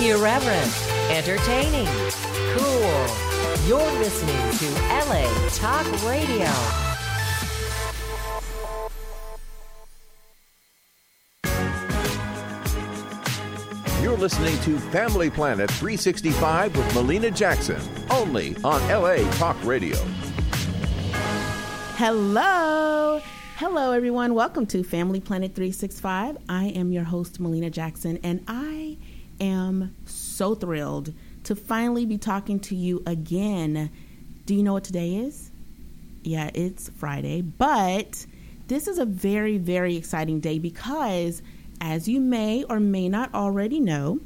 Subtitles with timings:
[0.00, 1.86] Irreverent, entertaining,
[2.56, 3.06] cool.
[3.66, 6.48] You're listening to LA Talk Radio.
[14.02, 19.96] You're listening to Family Planet 365 with Melina Jackson, only on LA Talk Radio.
[21.96, 23.20] Hello.
[23.56, 24.32] Hello, everyone.
[24.32, 26.38] Welcome to Family Planet 365.
[26.48, 28.96] I am your host, Melina Jackson, and I
[29.40, 31.12] am so thrilled
[31.44, 33.90] to finally be talking to you again.
[34.46, 35.50] Do you know what today is?
[36.22, 38.26] Yeah, it's Friday, but
[38.68, 41.42] this is a very, very exciting day because,
[41.80, 44.20] as you may or may not already know,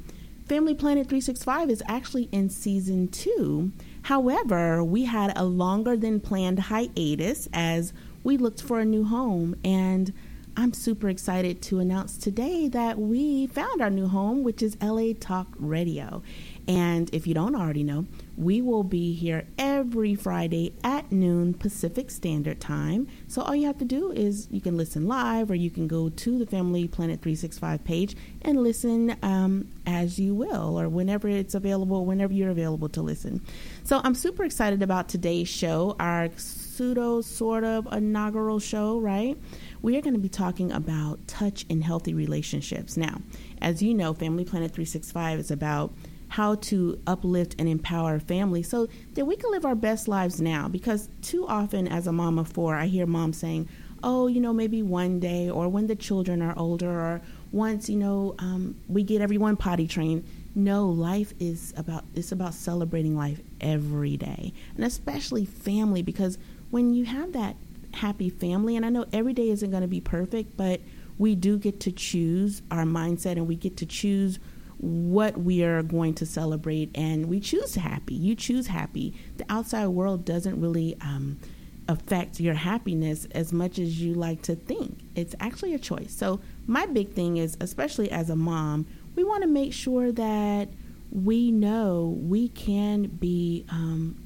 [0.45, 3.71] Family Planet 365 is actually in season two.
[4.03, 9.55] However, we had a longer than planned hiatus as we looked for a new home.
[9.63, 10.13] And
[10.57, 15.11] I'm super excited to announce today that we found our new home, which is LA
[15.19, 16.23] Talk Radio.
[16.65, 18.05] And if you don't already know,
[18.37, 23.07] we will be here every Friday at noon Pacific Standard Time.
[23.27, 26.07] So all you have to do is you can listen live or you can go
[26.07, 31.53] to the Family Planet 365 page and listen um, as you will or whenever it's
[31.53, 33.41] available, whenever you're available to listen.
[33.83, 39.37] So I'm super excited about today's show, our pseudo sort of inaugural show, right?
[39.85, 42.97] We are going to be talking about touch in healthy relationships.
[42.97, 43.21] Now,
[43.61, 45.93] as you know, Family Planet 365 is about
[46.27, 50.67] how to uplift and empower families so that we can live our best lives now.
[50.67, 53.69] Because too often, as a mom of four, I hear moms saying,
[54.01, 57.97] oh, you know, maybe one day or when the children are older or once, you
[57.97, 60.25] know, um, we get everyone potty trained.
[60.55, 66.39] No, life is about it's about celebrating life every day, and especially family because
[66.71, 67.55] when you have that
[67.95, 70.81] happy family, and I know every day isn't going to be perfect, but
[71.17, 74.39] we do get to choose our mindset and we get to choose
[74.77, 78.13] what we are going to celebrate and we choose happy.
[78.13, 79.13] You choose happy.
[79.37, 81.39] The outside world doesn't really um,
[81.87, 84.99] affect your happiness as much as you like to think.
[85.15, 86.13] It's actually a choice.
[86.13, 90.69] So, my big thing is, especially as a mom, we want to make sure that
[91.11, 94.19] we know we can be, um,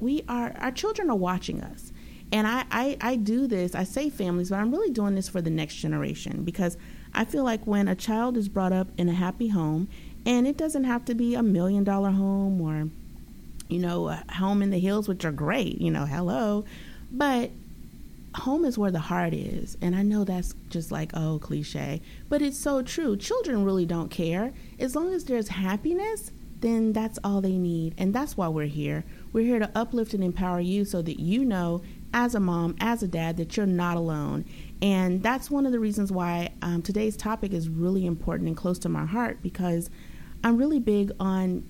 [0.00, 1.92] we are, our children are watching us.
[2.34, 5.40] And I, I, I do this, I say families, but I'm really doing this for
[5.40, 6.76] the next generation because
[7.14, 9.86] I feel like when a child is brought up in a happy home,
[10.26, 12.88] and it doesn't have to be a million dollar home or,
[13.68, 16.64] you know, a home in the hills, which are great, you know, hello.
[17.08, 17.52] But
[18.34, 19.76] home is where the heart is.
[19.80, 23.16] And I know that's just like, oh, cliche, but it's so true.
[23.16, 24.52] Children really don't care.
[24.80, 26.32] As long as there's happiness,
[26.64, 27.94] then that's all they need.
[27.98, 29.04] And that's why we're here.
[29.32, 31.82] We're here to uplift and empower you so that you know,
[32.14, 34.44] as a mom, as a dad, that you're not alone.
[34.80, 38.78] And that's one of the reasons why um, today's topic is really important and close
[38.80, 39.90] to my heart because
[40.44, 41.68] I'm really big on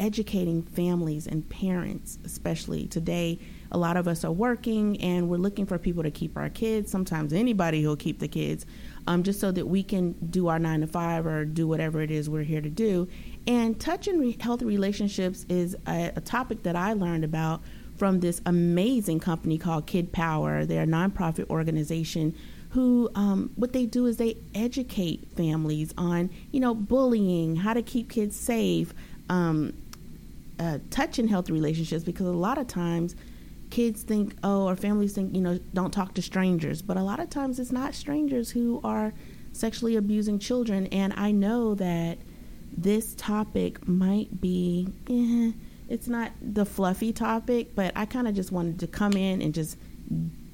[0.00, 3.38] educating families and parents, especially today.
[3.70, 6.90] A lot of us are working and we're looking for people to keep our kids,
[6.90, 8.66] sometimes anybody who'll keep the kids,
[9.06, 12.10] um, just so that we can do our nine to five or do whatever it
[12.10, 13.06] is we're here to do.
[13.46, 17.62] And touch and re- healthy relationships is a, a topic that I learned about
[18.00, 20.64] from this amazing company called Kid Power.
[20.64, 22.34] They're a nonprofit organization
[22.70, 27.82] who um, what they do is they educate families on you know bullying, how to
[27.82, 28.94] keep kids safe,
[29.28, 29.74] um,
[30.58, 33.14] uh, touch and healthy relationships because a lot of times
[33.68, 37.20] kids think oh or families think you know don't talk to strangers, but a lot
[37.20, 39.12] of times it's not strangers who are
[39.52, 42.16] sexually abusing children, and I know that
[42.74, 44.88] this topic might be.
[45.10, 45.52] Eh,
[45.90, 49.52] it's not the fluffy topic, but I kind of just wanted to come in and
[49.52, 49.76] just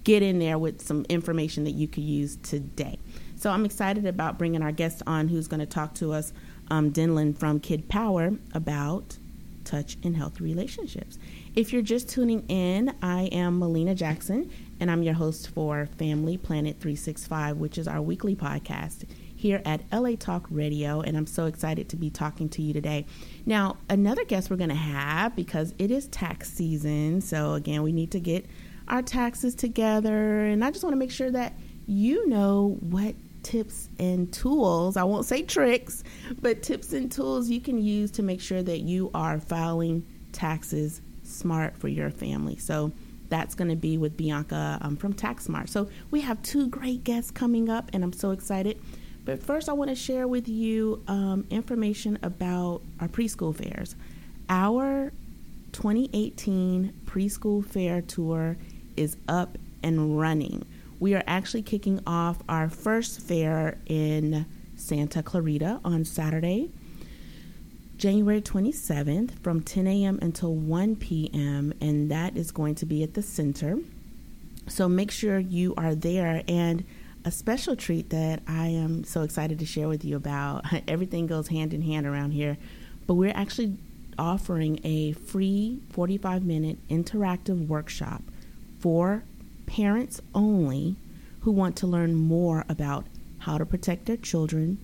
[0.03, 2.99] get in there with some information that you could use today.
[3.37, 6.33] So I'm excited about bringing our guest on who's going to talk to us,
[6.71, 9.19] um, Denlin from Kid Power, about
[9.65, 11.19] touch and healthy relationships.
[11.55, 16.39] If you're just tuning in, I am Melina Jackson, and I'm your host for Family
[16.39, 19.05] Planet 365, which is our weekly podcast
[19.37, 23.07] here at LA Talk Radio, and I'm so excited to be talking to you today.
[23.47, 27.93] Now, another guest we're going to have because it is tax season, so again, we
[27.93, 28.45] need to get
[28.89, 31.54] our taxes together, and I just want to make sure that
[31.87, 33.15] you know what
[33.45, 36.03] tips and tools, I won't say tricks,
[36.41, 41.01] but tips and tools you can use to make sure that you are filing taxes
[41.22, 42.57] smart for your family.
[42.57, 42.93] So,
[43.28, 45.69] that's going to be with Bianca um, from TaxSmart.
[45.69, 48.81] So we have two great guests coming up, and I'm so excited.
[49.27, 53.97] But first, I want to share with you um, information about our preschool fairs.
[54.49, 55.13] Our
[55.73, 58.57] 2018 preschool fair tour
[58.97, 60.65] is up and running.
[61.01, 64.47] We are actually kicking off our first fair in
[64.77, 66.71] Santa Clarita on Saturday.
[67.97, 70.21] January 27th from 10 a.m.
[70.22, 73.79] until 1 p.m., and that is going to be at the center.
[74.69, 76.45] So make sure you are there.
[76.47, 76.84] And
[77.27, 81.49] a special treat that I am so excited to share with you about everything goes
[81.49, 82.57] hand in hand around here,
[83.07, 83.77] but we're actually
[84.17, 88.23] offering a free 45 minute interactive workshop
[88.78, 89.25] for
[89.67, 90.95] parents only
[91.41, 93.05] who want to learn more about
[93.39, 94.79] how to protect their children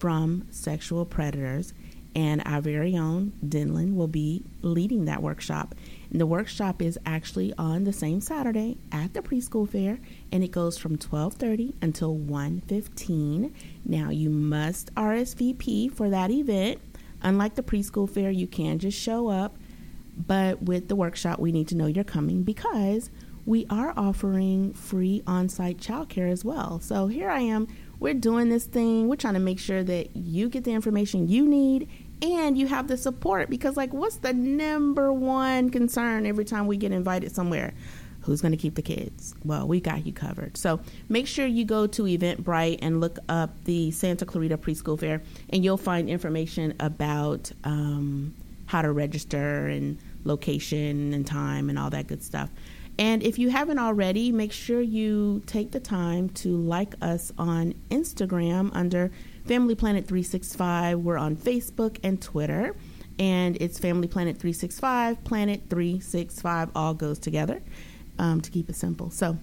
[0.00, 1.72] from sexual predators.
[2.16, 5.76] And our very own Denlin will be leading that workshop.
[6.10, 9.98] And the workshop is actually on the same Saturday at the preschool fair,
[10.32, 13.52] and it goes from 12:30 until 1:15.
[13.84, 16.80] Now you must RSVP for that event.
[17.22, 19.56] Unlike the preschool fair, you can just show up,
[20.16, 23.10] but with the workshop, we need to know you're coming because
[23.46, 26.80] we are offering free on-site childcare as well.
[26.80, 27.68] So here I am
[28.00, 29.08] we're doing this thing.
[29.08, 31.88] We're trying to make sure that you get the information you need
[32.22, 36.76] and you have the support because like what's the number one concern every time we
[36.76, 37.72] get invited somewhere?
[38.22, 39.34] Who's going to keep the kids?
[39.44, 40.58] Well, we got you covered.
[40.58, 45.22] So make sure you go to Eventbrite and look up the Santa Clarita Preschool Fair,
[45.48, 48.34] and you'll find information about um,
[48.66, 52.50] how to register and location and time and all that good stuff.
[52.98, 57.72] And if you haven't already, make sure you take the time to like us on
[57.90, 59.10] Instagram under
[59.46, 60.98] Family Planet 365.
[61.00, 62.74] We're on Facebook and Twitter.
[63.18, 67.60] And it's Family Planet 365, Planet 365, all goes together
[68.18, 69.10] um, to keep it simple.
[69.10, 69.36] So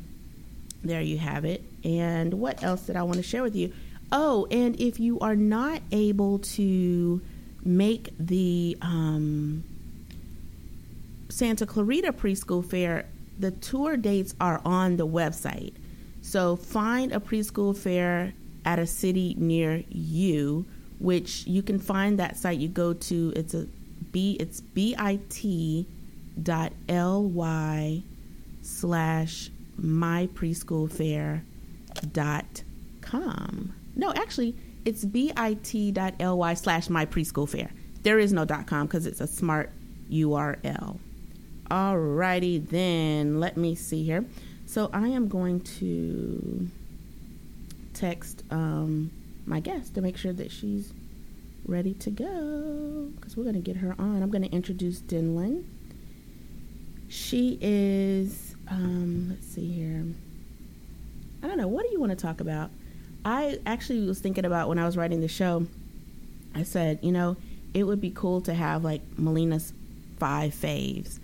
[0.83, 1.63] there you have it.
[1.83, 3.71] And what else did I want to share with you?
[4.11, 7.21] Oh, and if you are not able to
[7.63, 9.63] make the um,
[11.29, 13.05] Santa Clarita Preschool Fair
[13.39, 15.73] the tour dates are on the website.
[16.21, 18.33] So find a preschool fair
[18.67, 20.65] at a city near you,
[20.99, 22.59] which you can find that site.
[22.59, 23.65] You go to it's a
[24.11, 25.85] b it's bit
[26.43, 28.03] dot ly
[28.61, 31.43] slash my preschool fair
[32.11, 32.63] dot
[33.01, 33.73] com.
[33.95, 34.53] No, actually,
[34.85, 37.71] it's bit.ly slash my preschool fair.
[38.03, 39.71] There is no dot com because it's a smart
[40.11, 40.99] URL.
[41.71, 44.25] Alrighty then, let me see here.
[44.65, 46.69] So I am going to
[47.99, 49.11] text um,
[49.45, 50.93] my guest to make sure that she's
[51.65, 54.21] ready to go because we're going to get her on.
[54.21, 55.63] I'm going to introduce Denlin.
[57.09, 60.05] She is, um, let's see here.
[61.41, 61.67] I don't know.
[61.67, 62.69] What do you want to talk about?
[63.23, 65.65] I actually was thinking about when I was writing the show.
[66.55, 67.37] I said, you know,
[67.73, 69.73] it would be cool to have like Melina's
[70.17, 71.19] five faves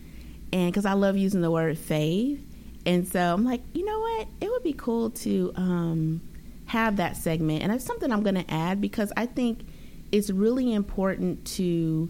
[0.53, 2.39] and because I love using the word fave.
[2.85, 4.27] and so I'm like, you know what?
[4.39, 6.21] It would be cool to um,
[6.65, 9.65] have that segment, and it's something I'm going to add because I think
[10.11, 12.09] it's really important to.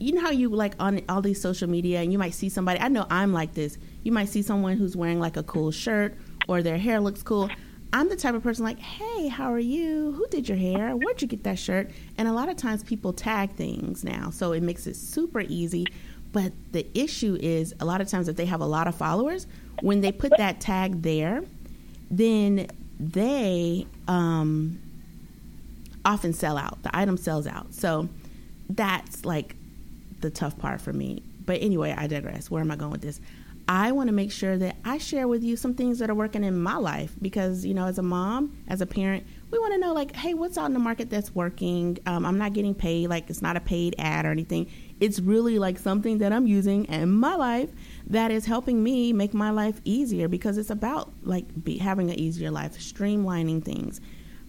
[0.00, 2.78] You know how you like on all these social media, and you might see somebody.
[2.80, 3.78] I know I'm like this.
[4.04, 6.16] You might see someone who's wearing like a cool shirt,
[6.46, 7.50] or their hair looks cool.
[7.92, 10.12] I'm the type of person like, hey, how are you?
[10.12, 10.94] Who did your hair?
[10.94, 11.90] Where'd you get that shirt?
[12.16, 15.86] And a lot of times people tag things now, so it makes it super easy
[16.32, 19.46] but the issue is a lot of times if they have a lot of followers,
[19.80, 21.42] when they put that tag there,
[22.10, 22.68] then
[22.98, 24.80] they um,
[26.04, 26.82] often sell out.
[26.82, 27.74] The item sells out.
[27.74, 28.08] So
[28.68, 29.56] that's like
[30.20, 31.22] the tough part for me.
[31.44, 32.50] But anyway, I digress.
[32.50, 33.20] Where am I going with this?
[33.70, 36.42] I want to make sure that I share with you some things that are working
[36.42, 39.78] in my life because, you know, as a mom, as a parent, we want to
[39.78, 41.98] know, like, hey, what's out in the market that's working?
[42.06, 44.70] Um, I'm not getting paid, like, it's not a paid ad or anything.
[45.00, 47.68] It's really like something that I'm using in my life
[48.08, 52.18] that is helping me make my life easier because it's about like be, having an
[52.18, 54.00] easier life, streamlining things.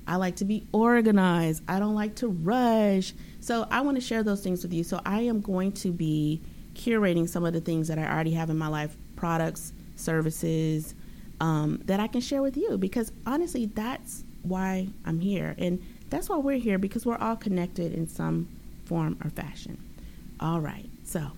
[0.08, 1.64] I like to be organized.
[1.68, 3.14] I don't like to rush.
[3.42, 4.84] So I want to share those things with you.
[4.84, 6.42] So I am going to be
[6.74, 10.96] curating some of the things that I already have in my life products, services
[11.42, 15.54] um, that I can share with you because honestly, that's why I'm here.
[15.58, 18.48] And that's why we're here because we're all connected in some
[18.86, 19.78] form or fashion.
[20.40, 21.32] All right, so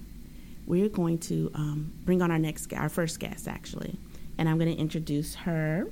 [0.66, 3.98] we're going to um, bring on our next, our first guest actually,
[4.38, 5.88] and I'm going to introduce her.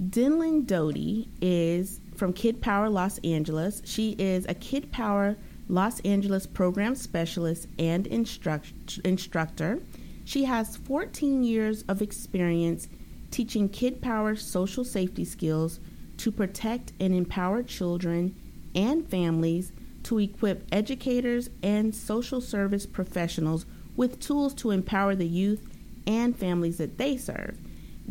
[0.00, 3.80] Denlin Doty is from Kid Power Los Angeles.
[3.84, 5.36] She is a Kid Power
[5.68, 9.80] Los Angeles program specialist and instruct- instructor.
[10.24, 12.88] She has 14 years of experience
[13.30, 15.80] teaching Kid Power social safety skills
[16.18, 18.34] to protect and empower children
[18.74, 19.72] and families,
[20.04, 25.66] to equip educators and social service professionals with tools to empower the youth
[26.06, 27.56] and families that they serve.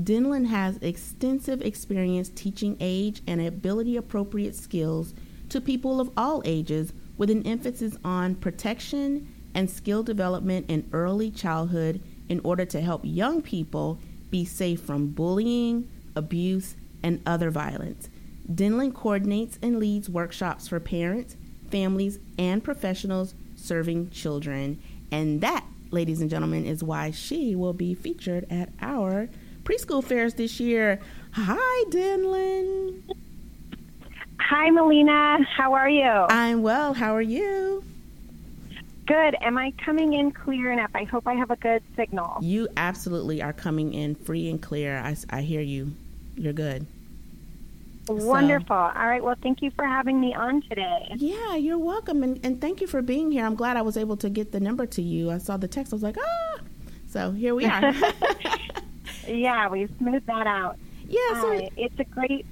[0.02, 5.14] Denlin has extensive experience teaching age and ability appropriate skills
[5.50, 11.30] to people of all ages with an emphasis on protection and skill development in early
[11.30, 14.00] childhood in order to help young people
[14.32, 18.10] be safe from bullying, abuse, and other violence.
[18.52, 21.38] Denlin coordinates and leads workshops for parents,
[21.74, 24.80] families, and professionals serving children.
[25.12, 29.28] And that, ladies and gentlemen, is why she will be featured at our
[29.64, 31.00] preschool fairs this year.
[31.32, 33.02] Hi, Denlin.
[34.40, 35.40] Hi, Melina.
[35.58, 36.12] How are you?
[36.30, 36.94] I'm well.
[36.94, 37.84] How are you?
[39.08, 39.36] Good.
[39.42, 40.92] Am I coming in clear enough?
[40.94, 42.38] I hope I have a good signal.
[42.42, 45.00] You absolutely are coming in free and clear.
[45.00, 45.94] I, I hear you.
[46.36, 46.86] You're good.
[48.08, 48.68] Wonderful.
[48.68, 49.24] So, All right.
[49.24, 51.14] Well, thank you for having me on today.
[51.16, 52.24] Yeah, you're welcome.
[52.24, 53.46] And, and thank you for being here.
[53.46, 55.32] I'm glad I was able to get the number to you.
[55.32, 55.94] I saw the text.
[55.94, 56.60] I was like, ah.
[57.08, 57.94] So here we are.
[59.28, 60.78] yeah, we smoothed that out.
[61.08, 61.42] Yeah.
[61.42, 62.46] So uh, it's a great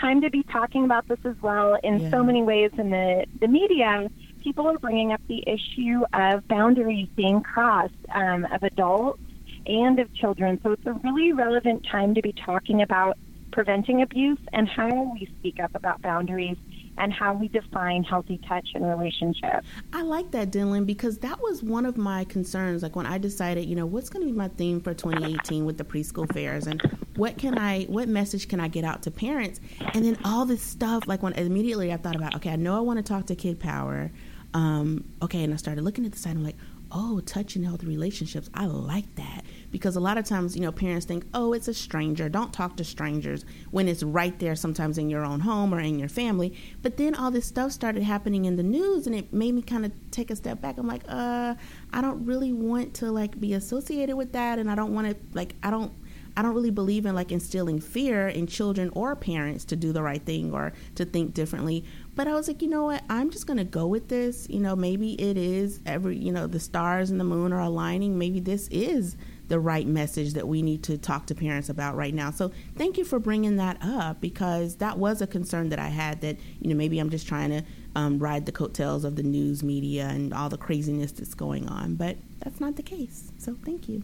[0.00, 2.10] time to be talking about this as well in yeah.
[2.10, 4.08] so many ways in the, the media.
[4.42, 9.20] People are bringing up the issue of boundaries being crossed um, of adults
[9.66, 10.60] and of children.
[10.62, 13.16] So it's a really relevant time to be talking about
[13.54, 16.56] preventing abuse and how we speak up about boundaries
[16.98, 19.66] and how we define healthy touch and relationships.
[19.92, 22.82] I like that, Denlin, because that was one of my concerns.
[22.82, 25.78] Like when I decided, you know, what's going to be my theme for 2018 with
[25.78, 26.82] the preschool fairs, and
[27.16, 29.60] what can I, what message can I get out to parents,
[29.92, 31.06] and then all this stuff.
[31.06, 33.60] Like when immediately I thought about, okay, I know I want to talk to Kid
[33.60, 34.10] Power.
[34.52, 36.36] Um, okay, and I started looking at the site.
[36.36, 36.56] I'm like,
[36.92, 38.50] oh, touch and healthy relationships.
[38.54, 39.43] I like that
[39.74, 42.28] because a lot of times, you know, parents think, oh, it's a stranger.
[42.28, 45.98] Don't talk to strangers when it's right there sometimes in your own home or in
[45.98, 46.56] your family.
[46.80, 49.84] But then all this stuff started happening in the news and it made me kind
[49.84, 50.78] of take a step back.
[50.78, 51.56] I'm like, uh,
[51.92, 55.16] I don't really want to like be associated with that and I don't want to
[55.36, 55.92] like I don't
[56.36, 60.02] I don't really believe in like instilling fear in children or parents to do the
[60.02, 61.84] right thing or to think differently.
[62.14, 63.02] But I was like, you know what?
[63.08, 64.48] I'm just going to go with this.
[64.48, 68.18] You know, maybe it is every, you know, the stars and the moon are aligning.
[68.18, 69.16] Maybe this is
[69.48, 72.30] the right message that we need to talk to parents about right now.
[72.30, 76.20] So thank you for bringing that up because that was a concern that I had
[76.22, 77.62] that, you know, maybe I'm just trying to
[77.94, 81.94] um, ride the coattails of the news media and all the craziness that's going on.
[81.94, 83.32] But that's not the case.
[83.38, 84.02] So thank you.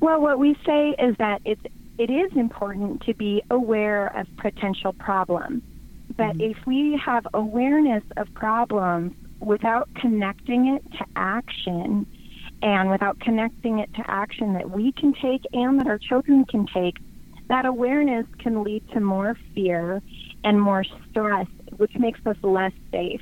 [0.00, 1.62] Well, what we say is that it's
[1.96, 5.62] it is important to be aware of potential problems.
[6.16, 6.40] But mm-hmm.
[6.40, 12.06] if we have awareness of problems without connecting it to action
[12.64, 16.66] and without connecting it to action that we can take and that our children can
[16.66, 16.96] take,
[17.48, 20.00] that awareness can lead to more fear
[20.44, 23.20] and more stress, which makes us less safe.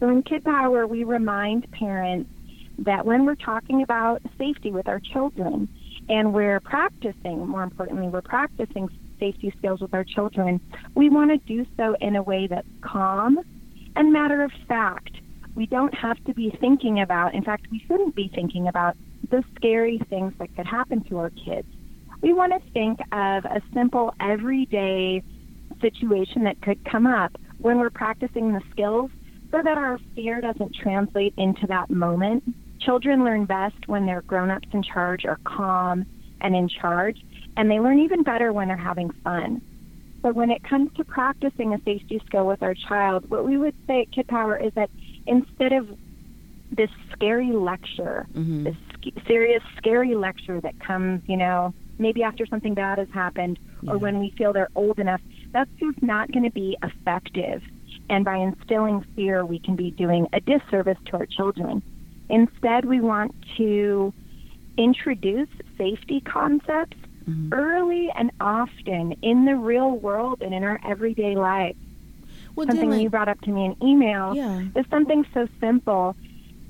[0.00, 2.30] So in Kid Power, we remind parents
[2.78, 5.68] that when we're talking about safety with our children,
[6.08, 10.58] and we're practicing, more importantly, we're practicing safety skills with our children,
[10.94, 13.38] we want to do so in a way that's calm
[13.94, 15.19] and matter of fact.
[15.54, 18.96] We don't have to be thinking about, in fact, we shouldn't be thinking about
[19.30, 21.68] the scary things that could happen to our kids.
[22.22, 25.22] We want to think of a simple, everyday
[25.80, 29.10] situation that could come up when we're practicing the skills
[29.50, 32.44] so that our fear doesn't translate into that moment
[32.80, 36.06] Children learn best when their grown ups in charge are calm
[36.40, 37.20] and in charge,
[37.56, 39.60] and they learn even better when they're having fun.
[40.22, 43.74] So when it comes to practicing a safety skill with our child, what we would
[43.86, 44.90] say at Kid Power is that
[45.30, 45.88] instead of
[46.72, 48.64] this scary lecture, mm-hmm.
[48.64, 53.58] this sc- serious, scary lecture that comes, you know, maybe after something bad has happened
[53.82, 53.92] yeah.
[53.92, 55.20] or when we feel they're old enough,
[55.52, 57.62] that's just not going to be effective.
[58.08, 61.82] And by instilling fear, we can be doing a disservice to our children.
[62.28, 64.12] Instead, we want to
[64.76, 66.96] introduce safety concepts
[67.28, 67.52] mm-hmm.
[67.52, 71.76] early and often in the real world and in our everyday life.
[72.68, 74.62] Well, something you brought up to me in email yeah.
[74.76, 76.16] is something so simple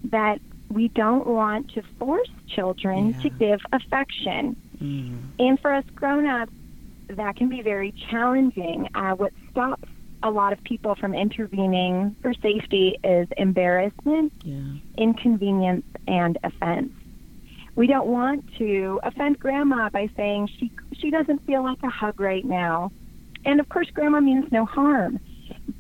[0.05, 3.23] that we don't want to force children yeah.
[3.23, 4.57] to give affection.
[4.81, 5.17] Mm-hmm.
[5.39, 6.53] And for us grown ups,
[7.09, 8.89] that can be very challenging.
[8.95, 9.89] Uh, what stops
[10.23, 14.61] a lot of people from intervening for safety is embarrassment, yeah.
[14.97, 16.93] inconvenience, and offense.
[17.75, 22.21] We don't want to offend grandma by saying she she doesn't feel like a hug
[22.21, 22.93] right now.
[23.45, 25.19] And of course grandma means no harm.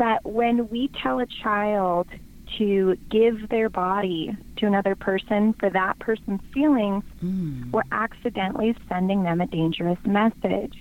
[0.00, 2.08] But when we tell a child
[2.56, 7.70] to give their body to another person for that person's feelings, mm.
[7.70, 10.74] we're accidentally sending them a dangerous message.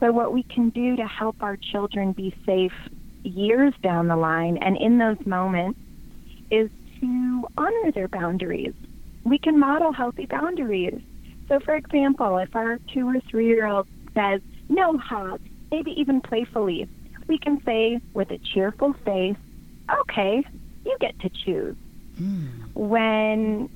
[0.00, 2.74] So, what we can do to help our children be safe
[3.22, 5.80] years down the line and in those moments
[6.50, 6.68] is
[7.00, 8.74] to honor their boundaries.
[9.24, 11.00] We can model healthy boundaries.
[11.48, 15.40] So, for example, if our two or three year old says, no hug,
[15.70, 16.86] maybe even playfully,
[17.28, 19.36] we can say with a cheerful face,
[20.00, 20.44] okay,
[20.84, 21.76] you get to choose.
[22.20, 22.74] Mm.
[22.74, 23.70] When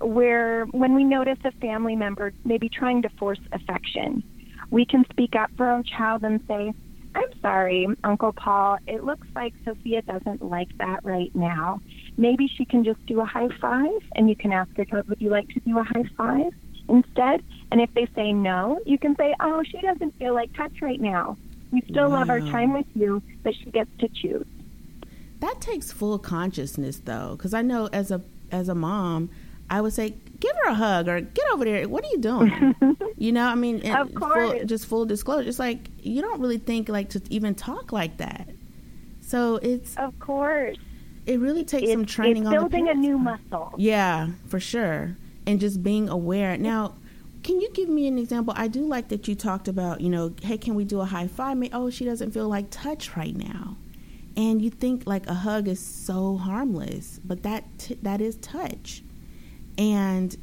[0.00, 4.22] we're when we notice a family member maybe trying to force affection,
[4.70, 6.72] we can speak up for our child and say,
[7.14, 8.78] I'm sorry, Uncle Paul.
[8.86, 11.80] It looks like Sophia doesn't like that right now.
[12.16, 15.30] Maybe she can just do a high five, and you can ask her, Would you
[15.30, 16.52] like to do a high five
[16.88, 17.42] instead?
[17.70, 21.00] And if they say no, you can say, Oh, she doesn't feel like touch right
[21.00, 21.36] now.
[21.72, 22.18] We still wow.
[22.18, 24.46] love our time with you, but she gets to choose.
[25.40, 28.20] That takes full consciousness, though, because I know as a
[28.52, 29.30] as a mom,
[29.70, 31.88] I would say, give her a hug or get over there.
[31.88, 32.74] What are you doing?
[33.16, 34.52] you know, I mean, of course.
[34.52, 35.48] Full, just full disclosure.
[35.48, 38.48] It's like you don't really think like to even talk like that.
[39.20, 40.76] So it's of course.
[41.24, 43.72] It really takes it's, some training it's building a new muscle.
[43.78, 46.58] Yeah, for sure, and just being aware.
[46.58, 46.94] Now,
[47.42, 48.54] can you give me an example?
[48.56, 51.26] I do like that you talked about, you know, hey, can we do a high
[51.26, 51.58] five?
[51.72, 53.76] Oh, she doesn't feel like touch right now.
[54.36, 59.02] And you think like a hug is so harmless, but that t- that is touch.
[59.76, 60.36] And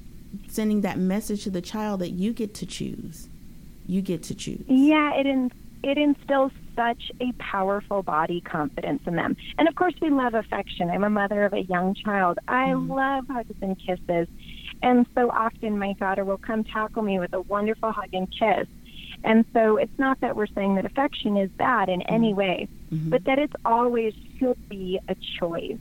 [0.48, 3.30] sending that message to the child that you get to choose.
[3.88, 4.64] You get to choose.
[4.68, 5.52] Yeah, it in,
[5.84, 9.36] it instills such a powerful body confidence in them.
[9.58, 10.90] And of course, we love affection.
[10.90, 12.40] I'm a mother of a young child.
[12.48, 12.90] I mm.
[12.90, 14.28] love hugs and kisses.
[14.82, 18.68] And so often my daughter will come tackle me with a wonderful hug and kiss.
[19.24, 22.38] And so it's not that we're saying that affection is bad in any mm-hmm.
[22.38, 23.10] way, mm-hmm.
[23.10, 25.78] but that it's always should be a choice.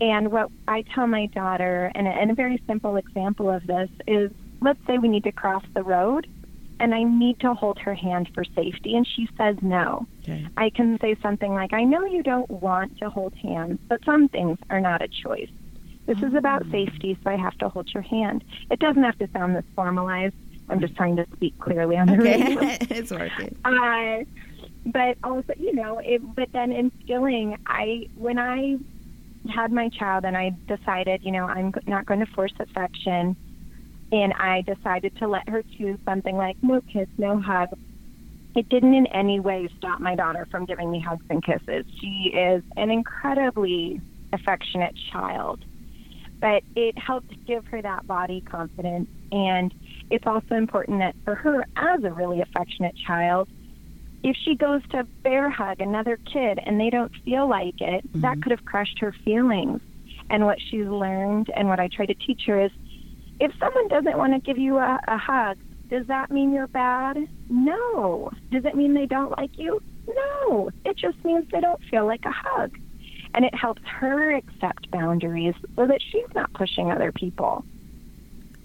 [0.00, 3.88] And what I tell my daughter, and a, and a very simple example of this
[4.06, 6.26] is let's say we need to cross the road
[6.82, 10.04] and I need to hold her hand for safety, and she says no.
[10.24, 10.48] Okay.
[10.56, 14.28] I can say something like, I know you don't want to hold hands, but some
[14.28, 15.50] things are not a choice.
[16.06, 18.42] This is about safety, so I have to hold your hand.
[18.70, 20.34] It doesn't have to sound this formalized.
[20.68, 22.42] I'm just trying to speak clearly on the okay.
[22.42, 22.60] radio.
[22.90, 23.56] it's working.
[23.64, 24.24] Uh,
[24.86, 28.78] but also, you know, it, but then instilling, I when I
[29.54, 33.36] had my child and I decided, you know, I'm not going to force affection,
[34.10, 37.68] and I decided to let her choose something like no kiss, no hug.
[38.56, 41.86] It didn't in any way stop my daughter from giving me hugs and kisses.
[42.00, 44.00] She is an incredibly
[44.32, 45.64] affectionate child
[46.42, 49.08] but it helped give her that body confidence.
[49.30, 49.72] And
[50.10, 53.48] it's also important that for her, as a really affectionate child,
[54.24, 58.20] if she goes to bear hug another kid and they don't feel like it, mm-hmm.
[58.22, 59.80] that could have crushed her feelings.
[60.30, 62.72] And what she's learned and what I try to teach her is
[63.38, 65.58] if someone doesn't want to give you a, a hug,
[65.90, 67.18] does that mean you're bad?
[67.48, 68.30] No.
[68.50, 69.80] Does it mean they don't like you?
[70.08, 70.70] No.
[70.84, 72.76] It just means they don't feel like a hug
[73.34, 77.64] and it helps her accept boundaries so that she's not pushing other people.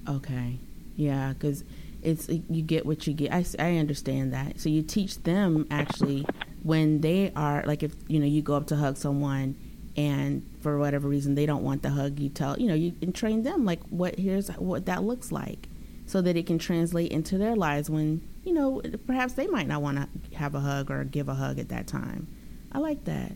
[0.08, 0.58] Okay,
[0.95, 1.63] yeah, because
[2.01, 3.34] it's you get what you get.
[3.34, 4.60] I, I understand that.
[4.60, 6.25] So you teach them actually
[6.63, 9.56] when they are like if you know you go up to hug someone
[9.95, 13.13] and for whatever reason they don't want the hug, you tell you know you and
[13.13, 15.67] train them like what here's what that looks like
[16.06, 19.82] so that it can translate into their lives when you know perhaps they might not
[19.82, 22.27] want to have a hug or give a hug at that time.
[22.71, 23.34] I like that.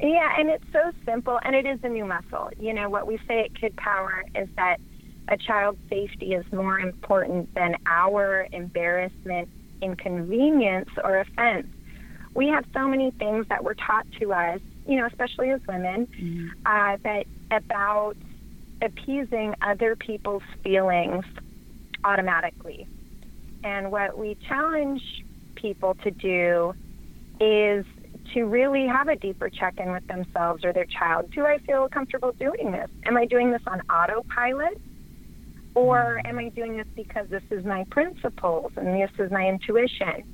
[0.00, 2.50] Yeah, and it's so simple, and it is a new muscle.
[2.58, 4.78] You know, what we say at Kid Power is that
[5.28, 9.48] a child's safety is more important than our embarrassment,
[9.82, 11.66] inconvenience, or offense.
[12.34, 16.06] We have so many things that were taught to us, you know, especially as women,
[16.06, 16.48] mm-hmm.
[16.64, 18.16] uh, that about
[18.80, 21.24] appeasing other people's feelings
[22.04, 22.86] automatically.
[23.62, 25.02] And what we challenge
[25.56, 26.74] people to do
[27.38, 27.84] is
[28.34, 31.30] to really have a deeper check in with themselves or their child.
[31.32, 32.88] Do I feel comfortable doing this?
[33.04, 34.80] Am I doing this on autopilot?
[35.74, 40.24] Or am I doing this because this is my principles and this is my intuition?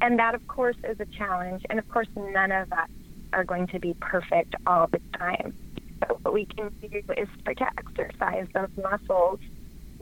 [0.00, 1.64] And that, of course, is a challenge.
[1.70, 2.88] And of course, none of us
[3.32, 5.54] are going to be perfect all the time.
[5.98, 9.40] But what we can do is start to exercise those muscles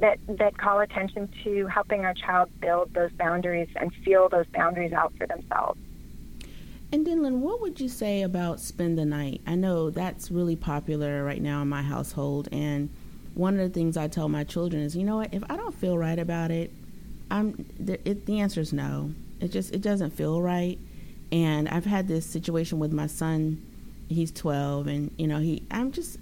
[0.00, 4.92] that, that call attention to helping our child build those boundaries and feel those boundaries
[4.92, 5.78] out for themselves.
[6.94, 9.40] And Denlin, what would you say about spend the night?
[9.48, 12.88] I know that's really popular right now in my household, and
[13.35, 15.35] one of the things I tell my children is, you know what?
[15.35, 16.72] If I don't feel right about it,
[17.33, 19.11] I'm it, the answer is no.
[19.40, 20.78] It just it doesn't feel right.
[21.33, 23.61] And I've had this situation with my son.
[24.09, 25.64] He's 12, and you know he.
[25.72, 26.20] I'm just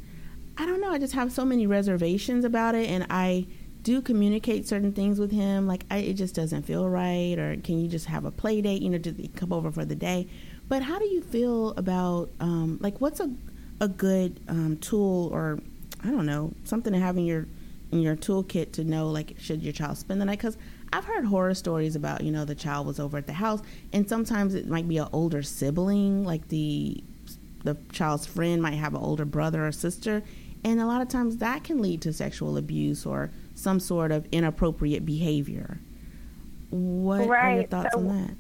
[0.57, 0.91] I don't know.
[0.91, 3.45] I just have so many reservations about it, and I
[3.83, 5.67] do communicate certain things with him.
[5.67, 8.81] Like I, it just doesn't feel right, or can you just have a play date?
[8.81, 10.29] You know, just come over for the day.
[10.73, 13.31] But how do you feel about um, like what's a
[13.79, 15.59] a good um, tool or
[16.03, 17.47] I don't know something to have in your
[17.91, 20.57] in your toolkit to know like should your child spend the night because
[20.91, 23.61] I've heard horror stories about you know the child was over at the house
[23.93, 27.05] and sometimes it might be an older sibling like the
[27.65, 30.23] the child's friend might have an older brother or sister
[30.65, 34.27] and a lot of times that can lead to sexual abuse or some sort of
[34.33, 35.81] inappropriate behavior.
[36.71, 37.45] What right.
[37.45, 38.35] are your thoughts so, on that?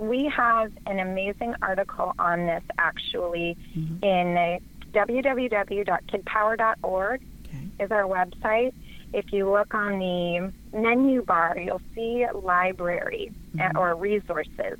[0.00, 4.02] We have an amazing article on this actually mm-hmm.
[4.02, 4.58] in
[4.92, 7.68] www.kidpower.org okay.
[7.78, 8.72] is our website.
[9.12, 13.76] If you look on the menu bar, you'll see library mm-hmm.
[13.76, 14.78] or resources.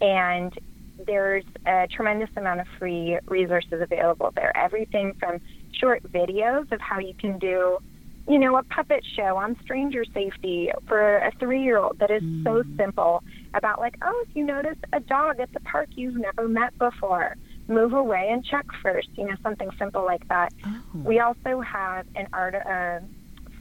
[0.00, 0.52] And
[1.06, 4.50] there's a tremendous amount of free resources available there.
[4.56, 5.40] Everything from
[5.72, 7.78] short videos of how you can do
[8.28, 12.22] you know, a puppet show on stranger safety for a three year old that is
[12.22, 12.44] mm.
[12.44, 13.22] so simple
[13.54, 17.36] about, like, oh, if you notice a dog at the park you've never met before,
[17.68, 20.52] move away and check first, you know, something simple like that.
[20.64, 20.82] Oh.
[20.94, 23.02] We also have an art, a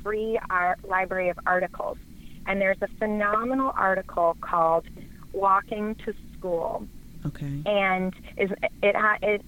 [0.03, 1.97] free art library of articles,
[2.45, 4.85] and there's a phenomenal article called
[5.31, 6.87] Walking to School.
[7.25, 7.61] Okay.
[7.65, 8.51] And is
[8.81, 9.41] it, it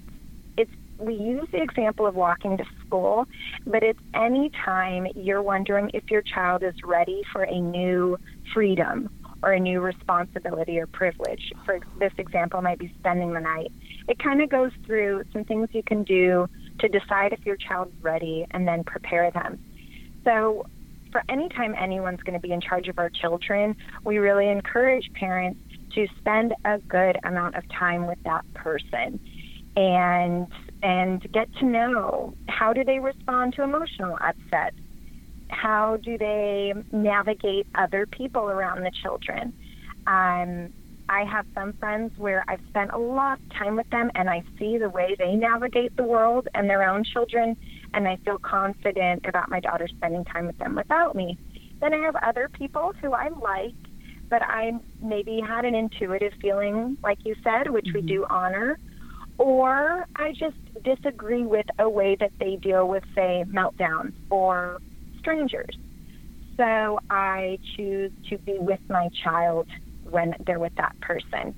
[0.57, 3.27] It's we use the example of walking to school,
[3.65, 8.17] but it's any time you're wondering if your child is ready for a new
[8.53, 9.09] freedom
[9.41, 11.53] or a new responsibility or privilege.
[11.65, 13.71] For this example, might be spending the night.
[14.07, 16.47] It kind of goes through some things you can do
[16.79, 19.59] to decide if your child's ready and then prepare them.
[20.25, 20.65] So,
[21.11, 25.11] for any time anyone's going to be in charge of our children, we really encourage
[25.13, 25.59] parents
[25.95, 29.19] to spend a good amount of time with that person
[29.75, 30.47] and
[30.81, 34.73] and get to know how do they respond to emotional upset?
[35.49, 39.53] How do they navigate other people around the children?
[40.07, 40.73] Um,
[41.09, 44.41] i have some friends where i've spent a lot of time with them and i
[44.57, 47.57] see the way they navigate the world and their own children
[47.93, 51.37] and i feel confident about my daughter spending time with them without me.
[51.81, 53.73] Then i have other people who i like
[54.29, 57.95] but i maybe had an intuitive feeling like you said which mm-hmm.
[57.95, 58.77] we do honor
[59.39, 64.79] or I just disagree with a way that they deal with, say, meltdowns or
[65.19, 65.75] strangers.
[66.57, 69.65] So I choose to be with my child
[70.03, 71.55] when they're with that person.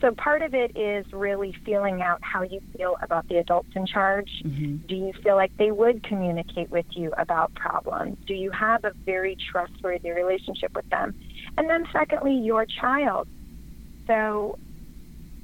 [0.00, 3.86] So part of it is really feeling out how you feel about the adults in
[3.86, 4.28] charge.
[4.44, 4.78] Mm-hmm.
[4.88, 8.16] Do you feel like they would communicate with you about problems?
[8.26, 11.14] Do you have a very trustworthy relationship with them?
[11.56, 13.28] And then secondly, your child.
[14.08, 14.58] So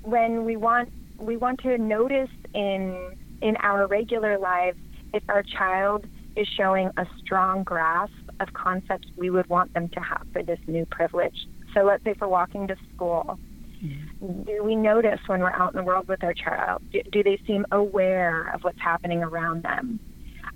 [0.03, 4.79] when we want we want to notice in in our regular lives
[5.15, 10.01] if our child is showing a strong grasp of concepts we would want them to
[10.01, 11.47] have for this new privilege.
[11.75, 13.39] So let's say for walking to school,
[13.83, 14.43] mm-hmm.
[14.43, 16.83] do we notice when we're out in the world with our child?
[16.93, 19.99] Do, do they seem aware of what's happening around them?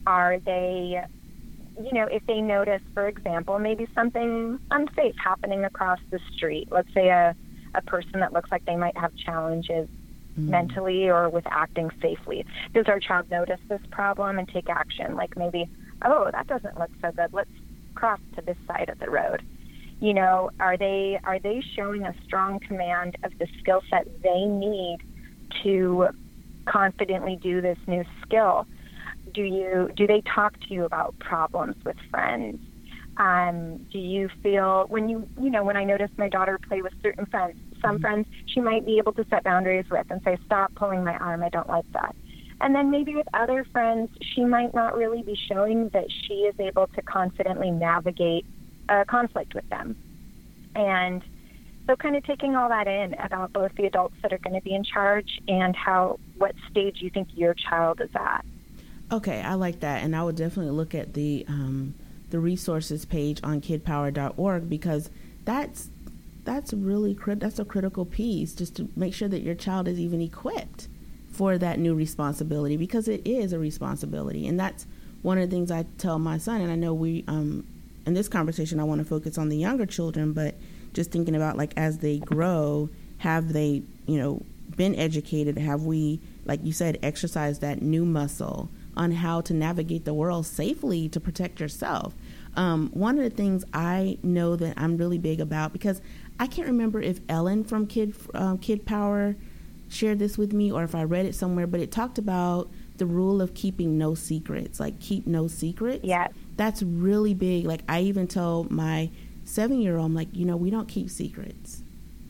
[0.07, 1.01] Are they,
[1.81, 6.92] you know, if they notice, for example, maybe something unsafe happening across the street, let's
[6.94, 7.35] say a,
[7.75, 9.88] a person that looks like they might have challenges
[10.38, 10.49] mm.
[10.49, 12.45] mentally or with acting safely?
[12.75, 15.14] Does our child notice this problem and take action?
[15.16, 15.68] Like maybe,
[16.05, 17.33] oh, that doesn't look so good.
[17.33, 17.51] Let's
[17.95, 19.42] cross to this side of the road.
[20.01, 24.45] You know, are they are they showing a strong command of the skill set they
[24.47, 24.99] need
[25.62, 26.09] to
[26.66, 28.66] confidently do this new skill?
[29.33, 32.59] Do you do they talk to you about problems with friends?
[33.16, 36.95] Um, do you feel when you you know when I notice my daughter play with
[37.03, 38.03] certain friends, some mm-hmm.
[38.03, 41.42] friends she might be able to set boundaries with and say, "Stop pulling my arm.
[41.42, 42.14] I don't like that."
[42.61, 46.55] And then maybe with other friends, she might not really be showing that she is
[46.61, 48.47] able to confidently navigate
[48.88, 49.97] a conflict with them.
[50.77, 51.23] And
[51.87, 54.61] so, kind of taking all that in about both the adults that are going to
[54.61, 58.45] be in charge and how what stage you think your child is at.
[59.11, 61.95] Okay, I like that, and I would definitely look at the um,
[62.31, 65.11] the resources page on kidpower.org because
[65.45, 65.88] that's
[66.44, 70.20] that's really that's a critical piece just to make sure that your child is even
[70.20, 70.88] equipped
[71.31, 74.46] for that new responsibility because it is a responsibility.
[74.46, 74.87] And that's
[75.22, 77.66] one of the things I tell my son and I know we um,
[78.07, 80.57] in this conversation I want to focus on the younger children but
[80.92, 84.42] just thinking about like as they grow have they you know
[84.76, 85.59] been educated?
[85.59, 90.46] Have we like you said exercise that new muscle on how to navigate the world
[90.46, 92.14] safely to protect yourself?
[92.57, 96.00] Um, one of the things I know that I'm really big about because
[96.42, 99.37] I can't remember if Ellen from Kid um, Kid Power
[99.88, 103.07] shared this with me or if I read it somewhere, but it talked about the
[103.07, 106.02] rule of keeping no secrets, like keep no secrets.
[106.02, 106.26] Yeah.
[106.57, 107.64] That's really big.
[107.64, 109.09] Like I even tell my
[109.44, 111.81] seven year old, I'm like, you know, we don't keep secrets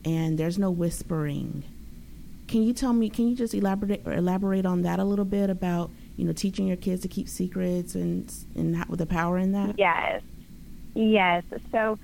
[0.05, 1.63] and there's no whispering.
[2.47, 5.49] Can you tell me, can you just elaborate or elaborate on that a little bit
[5.49, 9.53] about you know, teaching your kids to keep secrets and and with the power in
[9.53, 9.79] that?
[9.79, 10.21] Yes.
[10.93, 11.43] Yes.
[11.71, 11.97] So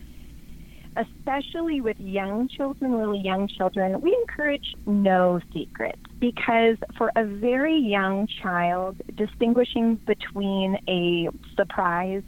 [1.00, 7.78] especially with young children, really young children, we encourage no secrets because for a very
[7.78, 12.24] young child, distinguishing between a surprise,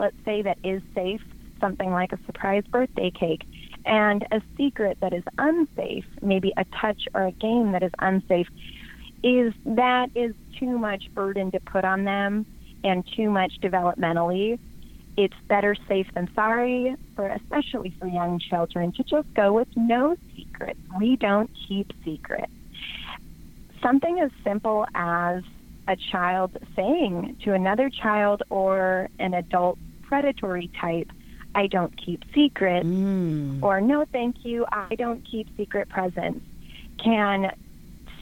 [0.00, 1.20] let's say that is safe,
[1.60, 3.42] something like a surprise birthday cake,
[3.84, 8.48] and a secret that is unsafe, maybe a touch or a game that is unsafe,
[9.22, 12.46] is that is too much burden to put on them
[12.82, 14.58] and too much developmentally
[15.16, 20.16] it's better safe than sorry for especially for young children to just go with no
[20.36, 20.80] secrets.
[20.98, 22.52] We don't keep secrets.
[23.82, 25.42] Something as simple as
[25.86, 31.10] a child saying to another child or an adult predatory type,
[31.54, 33.62] I don't keep secrets, mm.
[33.62, 36.44] or no, thank you, I don't keep secret presents,
[36.98, 37.54] can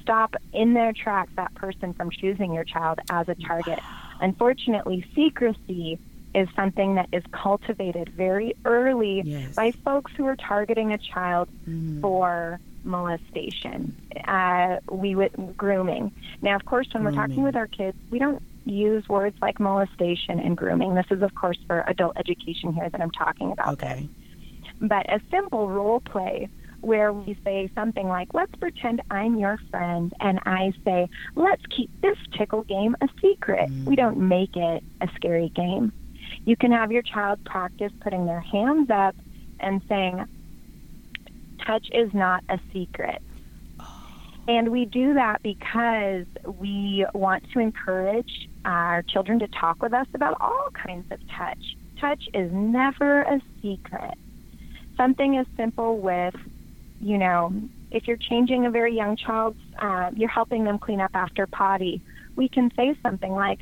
[0.02, 3.78] stop in their tracks that person from choosing your child as a target.
[4.20, 5.98] Unfortunately, secrecy
[6.34, 9.54] is something that is cultivated very early yes.
[9.54, 12.00] by folks who are targeting a child mm.
[12.00, 13.96] for molestation.
[14.26, 16.12] Uh, we would grooming.
[16.40, 17.18] Now, of course, when grooming.
[17.18, 20.94] we're talking with our kids, we don't use words like molestation and grooming.
[20.94, 23.74] This is, of course, for adult education here that I'm talking about.
[23.74, 24.08] Okay.
[24.08, 24.72] This.
[24.80, 26.48] But a simple role play
[26.80, 31.88] where we say something like, let's pretend I'm your friend, and I say, let's keep
[32.00, 33.70] this tickle game a secret.
[33.70, 33.84] Mm.
[33.84, 35.92] We don't make it a scary game.
[36.44, 39.14] You can have your child practice putting their hands up
[39.60, 40.24] and saying,
[41.66, 43.22] touch is not a secret.
[44.48, 46.26] And we do that because
[46.58, 51.76] we want to encourage our children to talk with us about all kinds of touch.
[52.00, 54.14] Touch is never a secret.
[54.96, 56.34] Something as simple with,
[57.00, 57.52] you know,
[57.92, 62.02] if you're changing a very young child's, uh, you're helping them clean up after potty,
[62.34, 63.60] we can say something like,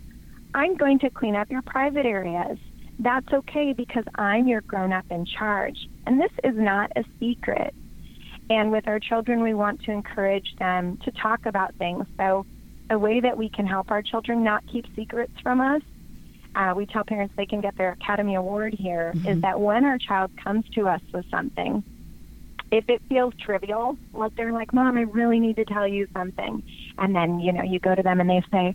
[0.55, 2.59] I'm going to clean up your private areas
[3.01, 5.89] that's okay because I'm your grown up in charge.
[6.07, 7.75] And this is not a secret.
[8.51, 12.07] And with our children, we want to encourage them to talk about things.
[12.19, 12.45] So,
[12.91, 15.81] a way that we can help our children not keep secrets from us,
[16.57, 19.29] uh, we tell parents they can get their Academy Award here, mm-hmm.
[19.29, 21.85] is that when our child comes to us with something,
[22.71, 26.63] if it feels trivial, like they're like, Mom, I really need to tell you something.
[26.99, 28.75] And then, you know, you go to them and they say,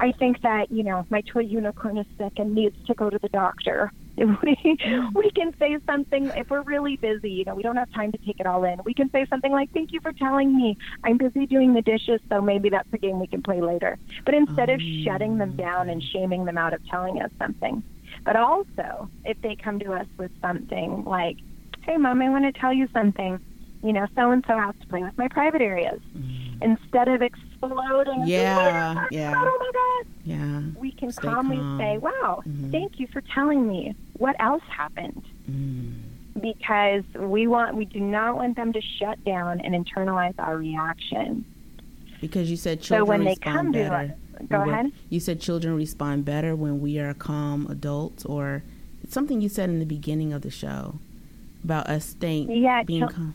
[0.00, 3.18] I think that, you know, my toy unicorn is sick and needs to go to
[3.18, 3.92] the doctor.
[4.18, 4.56] We,
[5.14, 8.18] we can say something if we're really busy, you know, we don't have time to
[8.18, 8.80] take it all in.
[8.86, 10.78] We can say something like, Thank you for telling me.
[11.04, 13.98] I'm busy doing the dishes, so maybe that's a game we can play later.
[14.24, 15.62] But instead of shutting them oh.
[15.62, 17.82] down and shaming them out of telling us something,
[18.24, 21.36] but also if they come to us with something like,
[21.86, 23.40] hey, mom, I want to tell you something.
[23.82, 26.00] You know, so and so has to play with my private areas.
[26.16, 26.62] Mm.
[26.62, 31.78] Instead of exploding, yeah, yeah, oh my god, yeah, we can Stay calmly calm.
[31.78, 32.70] say, wow, mm-hmm.
[32.72, 33.94] thank you for telling me.
[34.14, 35.22] What else happened?
[35.48, 36.00] Mm.
[36.40, 41.44] Because we want, we do not want them to shut down and internalize our reaction.
[42.20, 43.88] Because you said children so when they come better.
[43.88, 44.90] to us, go ahead.
[45.10, 48.64] You said children respond better when we are calm adults, or
[49.08, 50.98] something you said in the beginning of the show
[51.66, 53.34] about us staying yeah, being calm?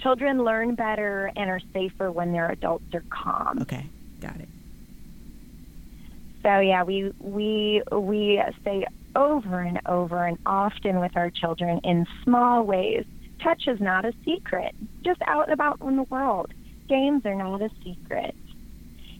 [0.00, 3.58] children learn better and are safer when their adults are calm.
[3.62, 3.86] Okay,
[4.20, 4.48] got it.
[6.44, 12.06] So yeah, we we we say over and over and often with our children in
[12.22, 13.04] small ways.
[13.42, 14.74] Touch is not a secret.
[15.02, 16.52] Just out and about in the world.
[16.88, 18.36] Games are not a secret.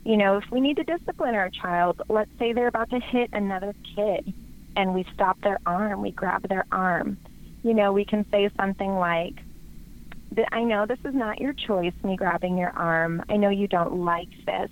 [0.04, 3.30] You know, if we need to discipline our child, let's say they're about to hit
[3.32, 4.32] another kid
[4.76, 7.18] and we stop their arm, we grab their arm
[7.66, 9.34] you know, we can say something like,
[10.52, 13.24] I know this is not your choice, me grabbing your arm.
[13.28, 14.70] I know you don't like this,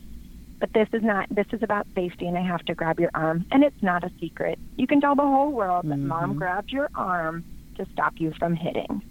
[0.61, 3.47] but this is not, this is about safety and I have to grab your arm.
[3.51, 4.61] And it's not a secret.
[4.77, 6.07] You can tell the whole world that mm-hmm.
[6.07, 7.45] mom grabbed your arm
[7.77, 9.03] to stop you from hitting.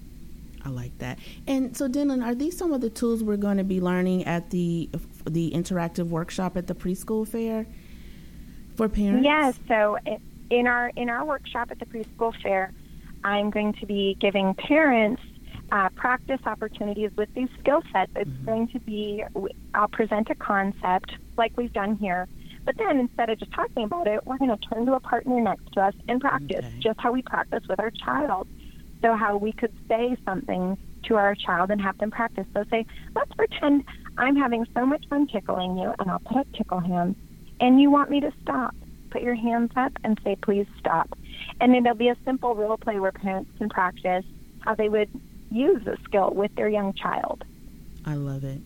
[0.63, 1.19] I like that.
[1.46, 4.50] And so, Denlin, are these some of the tools we're going to be learning at
[4.50, 4.89] the
[5.26, 7.65] the interactive workshop at the preschool fair
[8.78, 9.26] for parents?
[9.26, 9.60] Yes.
[9.67, 9.98] So,
[10.50, 12.72] in our in our workshop at the preschool fair,
[13.23, 15.21] I'm going to be giving parents
[15.71, 18.12] uh, practice opportunities with these skill sets.
[18.15, 18.45] It's mm-hmm.
[18.45, 19.23] going to be,
[19.73, 22.27] I'll present a concept like we've done here,
[22.65, 25.41] but then instead of just talking about it, we're going to turn to a partner
[25.41, 26.79] next to us and practice okay.
[26.79, 28.47] just how we practice with our child.
[29.01, 32.45] So, how we could say something to our child and have them practice.
[32.53, 33.83] So, say, let's pretend
[34.17, 37.17] I'm having so much fun tickling you, and I'll put up tickle hands,
[37.59, 38.73] and you want me to stop.
[39.09, 41.17] Put your hands up and say, please stop.
[41.63, 44.26] And it'll be a simple role play where parents can practice
[44.60, 45.10] how they would
[45.49, 47.45] use the skill with their young child.
[48.06, 48.60] I love it.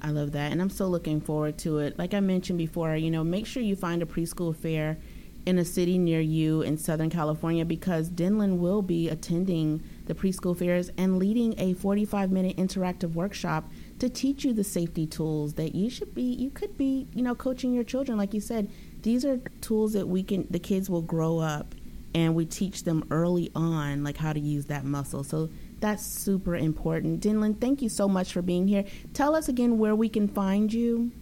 [0.00, 0.50] I love that.
[0.50, 1.98] And I'm so looking forward to it.
[1.98, 4.96] Like I mentioned before, you know, make sure you find a preschool fair
[5.44, 10.58] in a city near you in Southern California because Denlin will be attending the preschool
[10.58, 15.74] fairs and leading a 45 minute interactive workshop to teach you the safety tools that
[15.74, 18.68] you should be you could be you know coaching your children like you said
[19.02, 21.74] these are tools that we can the kids will grow up
[22.16, 25.22] and we teach them early on like how to use that muscle.
[25.22, 25.50] So
[25.80, 27.22] that's super important.
[27.22, 28.84] Denlin thank you so much for being here.
[29.12, 31.12] Tell us again where we can find you.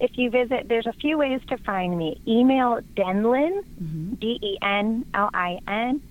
[0.00, 2.18] If you visit there's a few ways to find me.
[2.26, 4.14] Email denlin mm-hmm.
[4.14, 6.02] d-e-n-l-i-n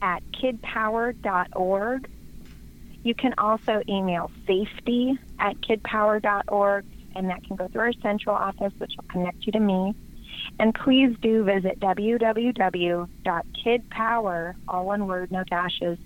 [0.00, 2.08] at kidpower.org
[3.02, 8.72] you can also email safety at kidpower.org, and that can go through our central office,
[8.78, 9.94] which will connect you to me.
[10.58, 15.98] And please do visit www.kidpower, all one word, no dashes,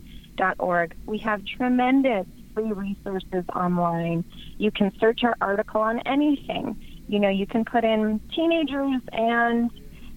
[0.58, 0.94] .org.
[1.06, 4.24] We have tremendous free resources online.
[4.58, 6.76] You can search our article on anything.
[7.08, 9.70] You know, you can put in teenagers and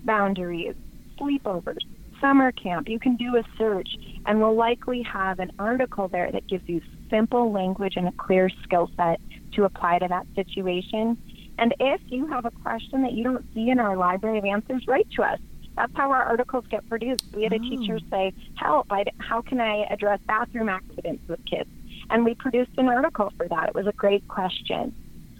[0.03, 0.75] boundaries,
[1.19, 1.81] sleepovers,
[2.19, 2.87] summer camp.
[2.87, 3.87] You can do a search,
[4.25, 8.49] and we'll likely have an article there that gives you simple language and a clear
[8.63, 9.19] skill set
[9.53, 11.17] to apply to that situation.
[11.61, 14.85] And if you have a question that you don't see in our library of answers,
[14.87, 15.39] write to us.
[15.77, 17.23] That's how our articles get produced.
[17.33, 17.59] We had a oh.
[17.59, 21.69] teacher say, Help, I, how can I address bathroom accidents with kids?
[22.09, 23.69] And we produced an article for that.
[23.69, 24.93] It was a great question.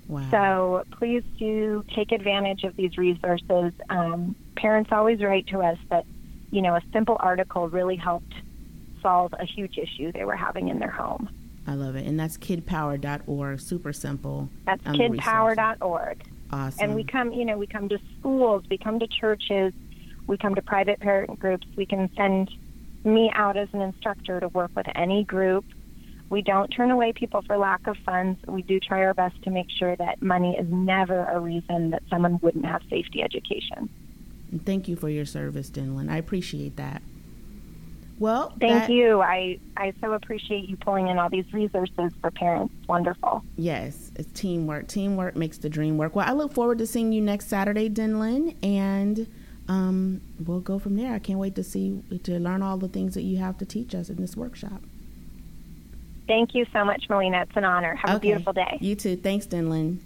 [0.08, 0.28] Wow.
[0.32, 3.74] So please do take advantage of these resources.
[3.90, 6.06] Um, parents always write to us that
[6.52, 8.34] you know, a simple article really helped
[9.02, 11.30] solve a huge issue they were having in their home.
[11.68, 12.06] I love it.
[12.06, 14.50] And that's kidpower.org, super simple.
[14.66, 16.24] That's kidpower.org.
[16.52, 16.84] Awesome.
[16.84, 19.74] And we come, you know, we come to schools, we come to churches,
[20.28, 21.66] we come to private parent groups.
[21.76, 22.52] We can send
[23.04, 25.66] me out as an instructor to work with any group.
[26.30, 28.40] We don't turn away people for lack of funds.
[28.48, 32.04] We do try our best to make sure that money is never a reason that
[32.10, 33.90] someone wouldn't have safety education.
[34.66, 36.10] Thank you for your service, Denlin.
[36.10, 37.02] I appreciate that.
[38.22, 39.20] Well, thank that, you.
[39.20, 42.72] I, I so appreciate you pulling in all these resources for parents.
[42.88, 43.44] Wonderful.
[43.58, 44.88] Yes, it's teamwork.
[44.88, 46.16] Teamwork makes the dream work.
[46.16, 49.28] Well, I look forward to seeing you next Saturday, Denlin, and
[49.68, 51.16] um, we'll go from there.
[51.16, 53.96] I can't wait to see to learn all the things that you have to teach
[53.96, 54.84] us in this workshop.
[56.28, 57.42] Thank you so much, Melina.
[57.42, 57.96] It's an honor.
[57.96, 58.18] Have okay.
[58.18, 58.78] a beautiful day.
[58.82, 59.16] You too.
[59.16, 59.98] Thanks, Denlin.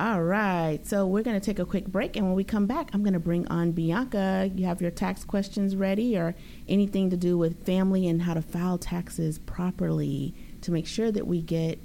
[0.00, 2.88] All right, so we're going to take a quick break, and when we come back,
[2.94, 4.50] I'm going to bring on Bianca.
[4.54, 6.34] You have your tax questions ready, or
[6.66, 10.32] anything to do with family and how to file taxes properly
[10.62, 11.78] to make sure that we get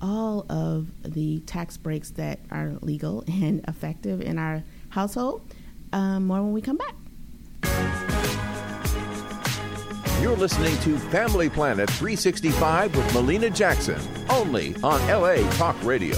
[0.00, 5.42] all of the tax breaks that are legal and effective in our household.
[5.92, 6.94] Um, more when we come back.
[10.22, 14.00] You're listening to Family Planet 365 with Melina Jackson,
[14.30, 16.16] only on LA Talk Radio.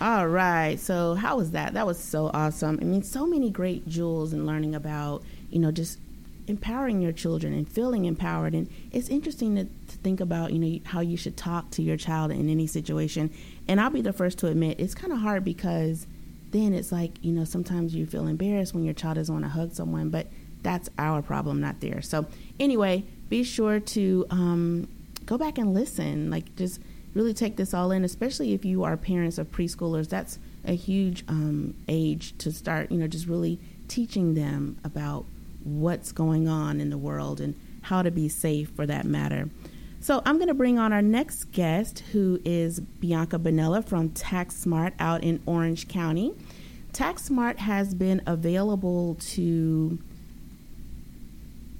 [0.00, 0.78] All right.
[0.78, 1.74] So how was that?
[1.74, 2.78] That was so awesome.
[2.80, 5.98] I mean, so many great jewels and learning about, you know, just
[6.46, 8.54] empowering your children and feeling empowered.
[8.54, 11.96] And it's interesting to, to think about, you know, how you should talk to your
[11.96, 13.30] child in any situation.
[13.66, 16.06] And I'll be the first to admit it's kind of hard because
[16.50, 19.50] then it's like, you know, sometimes you feel embarrassed when your child doesn't want to
[19.50, 20.28] hug someone, but
[20.62, 22.08] that's our problem, not theirs.
[22.08, 22.26] So
[22.58, 24.88] anyway, be sure to um,
[25.26, 26.30] go back and listen.
[26.30, 26.80] Like just
[27.18, 30.08] really take this all in, especially if you are parents of preschoolers.
[30.08, 35.26] That's a huge um, age to start, you know, just really teaching them about
[35.64, 39.50] what's going on in the world and how to be safe for that matter.
[40.00, 44.92] So I'm going to bring on our next guest, who is Bianca Bonella from TaxSmart
[45.00, 46.34] out in Orange County.
[46.92, 49.98] TaxSmart has been available to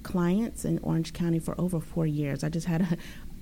[0.03, 2.43] clients in Orange County for over four years.
[2.43, 2.97] I just had a,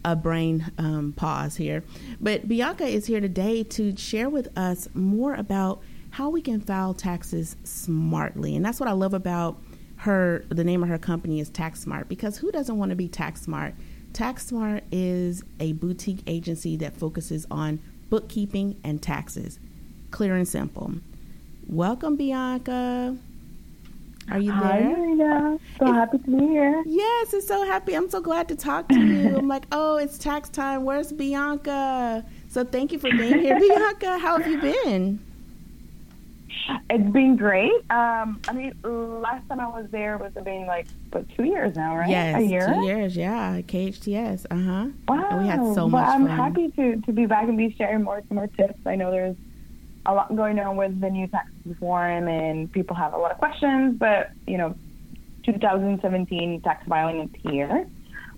[0.07, 1.83] a brain um, pause here.
[2.21, 6.93] But Bianca is here today to share with us more about how we can file
[6.93, 8.55] taxes smartly.
[8.55, 9.61] And that's what I love about
[9.97, 10.45] her.
[10.47, 13.41] The name of her company is Tax Smart because who doesn't want to be tax
[13.41, 13.73] smart?
[14.13, 17.79] Tax Smart is a boutique agency that focuses on
[18.09, 19.59] bookkeeping and taxes.
[20.11, 20.93] Clear and simple.
[21.67, 23.17] Welcome, Bianca.
[24.29, 24.97] Are you Hi, there?
[24.97, 25.57] Marina.
[25.79, 26.83] So it, happy to be here.
[26.85, 27.93] Yes, it's so happy.
[27.93, 29.37] I'm so glad to talk to you.
[29.37, 30.83] I'm like, oh, it's tax time.
[30.83, 32.25] Where's Bianca?
[32.49, 34.17] So thank you for being here, Bianca.
[34.19, 35.19] How have you been?
[36.89, 37.71] It's been great.
[37.89, 41.95] Um, I mean, last time I was there was been like what two years now,
[41.95, 42.09] right?
[42.09, 42.67] Yes, a year.
[42.67, 43.61] Two years, yeah.
[43.61, 44.45] KHTS.
[44.51, 44.87] Uh huh.
[45.07, 45.27] Wow.
[45.29, 46.05] And we had so much.
[46.05, 46.37] Well, I'm fun.
[46.37, 48.79] happy to to be back and be sharing more more tips.
[48.85, 49.37] I know there's
[50.07, 53.37] a lot going on with the new tax reform, and people have a lot of
[53.37, 53.97] questions.
[53.99, 54.75] But you know,
[55.45, 57.87] 2017 tax filing is here.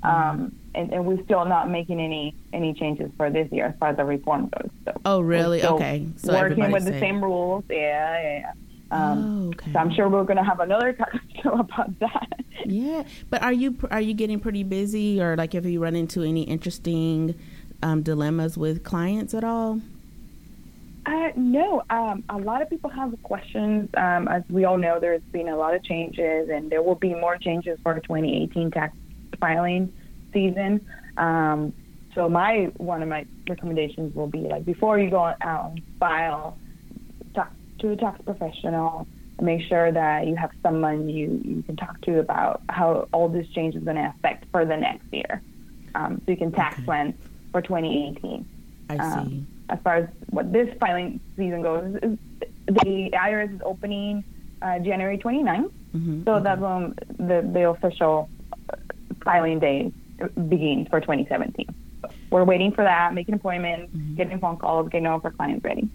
[0.02, 3.90] Um, and, and we're still not making any any changes for this year as far
[3.90, 4.70] as the reform goes.
[4.86, 5.64] So Oh, really?
[5.64, 6.08] Okay.
[6.18, 7.00] So working with the safe.
[7.02, 7.66] same rules.
[7.70, 8.40] Yeah, yeah.
[8.40, 8.52] yeah.
[8.92, 9.74] Um, Oh, okay.
[9.74, 11.10] So I'm sure we're going to have another talk
[11.44, 12.40] show about that.
[12.66, 16.24] Yeah, but are you are you getting pretty busy, or like have you run into
[16.24, 17.36] any interesting
[17.84, 19.82] um, dilemmas with clients at all?
[21.06, 23.90] Uh, no, um, a lot of people have questions.
[23.96, 27.14] Um, as we all know, there's been a lot of changes, and there will be
[27.16, 28.96] more changes for 2018 tax
[29.40, 29.94] filing
[30.34, 30.86] season.
[31.18, 31.74] Um,
[32.14, 36.58] so my one of my recommendations will be like before you go out and file,
[37.34, 39.08] talk to a tax professional.
[39.42, 43.48] Make sure that you have someone you, you can talk to about how all this
[43.50, 45.42] change is going to affect for the next year,
[45.96, 46.84] um, so you can tax Okay.
[46.84, 47.14] plan
[47.52, 48.46] for 2018
[48.90, 49.46] I um, see.
[49.70, 52.18] As far as what this filing season goes, is
[52.68, 54.24] the IRS is opening
[54.62, 55.72] uh, January 29th.
[55.96, 58.30] Mhm, So that's when the, the official
[59.24, 59.92] filing day
[60.48, 61.66] begins for 2017.
[62.32, 64.16] We're waiting for that, making appointments, Mm-hmm.
[64.16, 65.90] getting phone calls, getting all of our clients ready.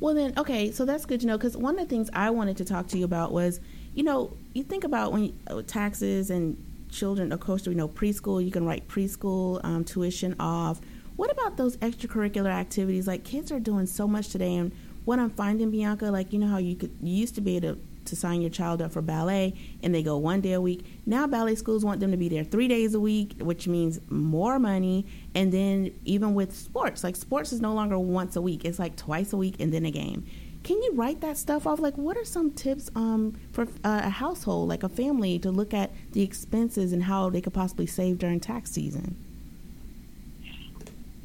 [0.00, 2.56] Well, then, okay, so that's good to know because one of the things I wanted
[2.58, 3.60] to talk to you about was,
[3.94, 6.56] you know, you think about when you, uh, taxes and
[6.90, 10.80] children, of course, we know preschool, you can write preschool um, tuition off.
[11.16, 13.06] What about those extracurricular activities?
[13.06, 14.72] Like kids are doing so much today, and
[15.06, 17.74] what I'm finding, Bianca, like you know how you could you used to be able
[17.74, 20.84] to, to sign your child up for ballet, and they go one day a week.
[21.06, 24.58] Now ballet schools want them to be there three days a week, which means more
[24.58, 25.06] money.
[25.34, 28.96] And then even with sports, like sports is no longer once a week; it's like
[28.96, 30.26] twice a week and then a game.
[30.64, 31.78] Can you write that stuff off?
[31.78, 35.72] Like, what are some tips um, for uh, a household, like a family, to look
[35.72, 39.16] at the expenses and how they could possibly save during tax season?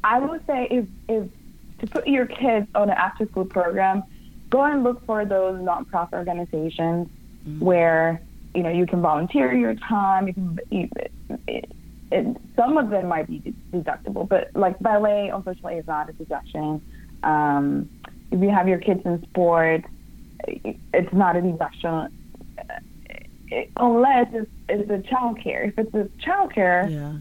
[0.04, 1.28] I would say if, if
[1.80, 4.02] to put your kids on an after school program,
[4.50, 7.08] go and look for those nonprofit organizations
[7.58, 8.22] where
[8.54, 10.28] you know you can volunteer your time.
[10.28, 10.88] You can, you,
[11.48, 11.64] it,
[12.10, 16.82] it, some of them might be deductible, but like ballet, unfortunately, is not a deduction.
[17.22, 17.90] Um,
[18.30, 19.86] if you have your kids in sports,
[20.46, 21.90] it- it's not a deduction
[22.58, 25.64] uh, unless it's, it's a child care.
[25.64, 27.14] If it's a child care, Yeah.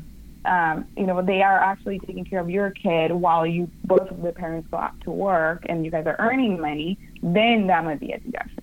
[0.45, 4.21] Um, you know, they are actually taking care of your kid while you both of
[4.21, 7.99] the parents go out to work and you guys are earning money, then that might
[7.99, 8.59] be a deduction.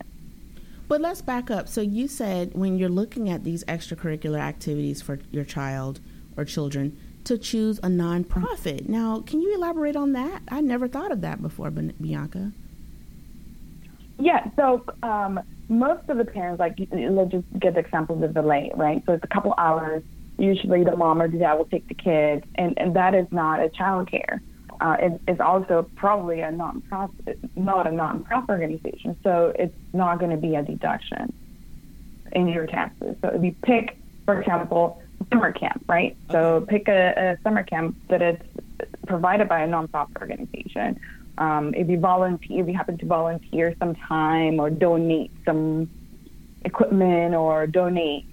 [0.88, 1.68] But let's back up.
[1.68, 6.00] So you said when you're looking at these extracurricular activities for your child
[6.36, 8.88] or children to choose a nonprofit.
[8.88, 10.42] Now, can you elaborate on that?
[10.48, 12.52] I never thought of that before, Bianca.
[14.18, 18.28] Yeah, so um, most of the parents, like, let's just get the example of the
[18.28, 19.02] valet, right?
[19.04, 20.02] So it's a couple hours.
[20.38, 23.60] Usually the mom or the dad will take the kids, and, and that is not
[23.60, 24.40] a child care.
[24.80, 30.30] Uh, it, it's also probably a non-profit, not a non-profit organization, so it's not going
[30.30, 31.32] to be a deduction
[32.32, 33.16] in your taxes.
[33.20, 36.16] So if you pick, for example, summer camp, right?
[36.30, 38.38] So pick a, a summer camp that is
[39.06, 41.00] provided by a nonprofit organization.
[41.38, 45.90] Um, if you volunteer, if you happen to volunteer some time or donate some
[46.64, 48.26] equipment or donate,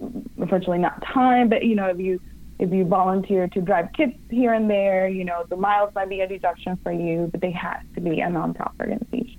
[0.00, 2.20] unfortunately not time, but you know if you
[2.58, 6.20] if you volunteer to drive kids here and there, you know the miles might be
[6.20, 9.36] a deduction for you, but they have to be a nonprofit organization.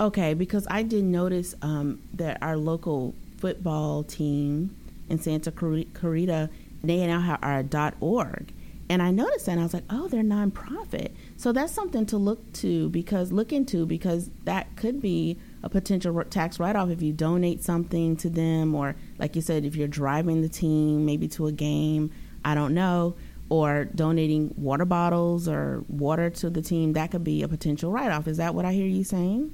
[0.00, 4.74] Okay, because I did notice um, that our local football team
[5.10, 6.48] in Santa Clarita,
[6.82, 8.52] they now dot .org,
[8.88, 11.12] and I noticed that and I was like, oh, they're nonprofit.
[11.36, 16.22] So that's something to look to because look into because that could be a potential
[16.24, 20.42] tax write-off if you donate something to them, or like you said, if you're driving
[20.42, 22.10] the team maybe to a game,
[22.44, 23.16] I don't know,
[23.48, 26.94] or donating water bottles or water to the team.
[26.94, 28.26] That could be a potential write-off.
[28.26, 29.52] Is that what I hear you saying?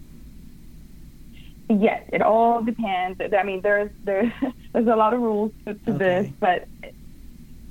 [1.68, 3.20] Yes, it all depends.
[3.20, 4.32] I mean, there's there's
[4.72, 6.68] there's a lot of rules to, to this, but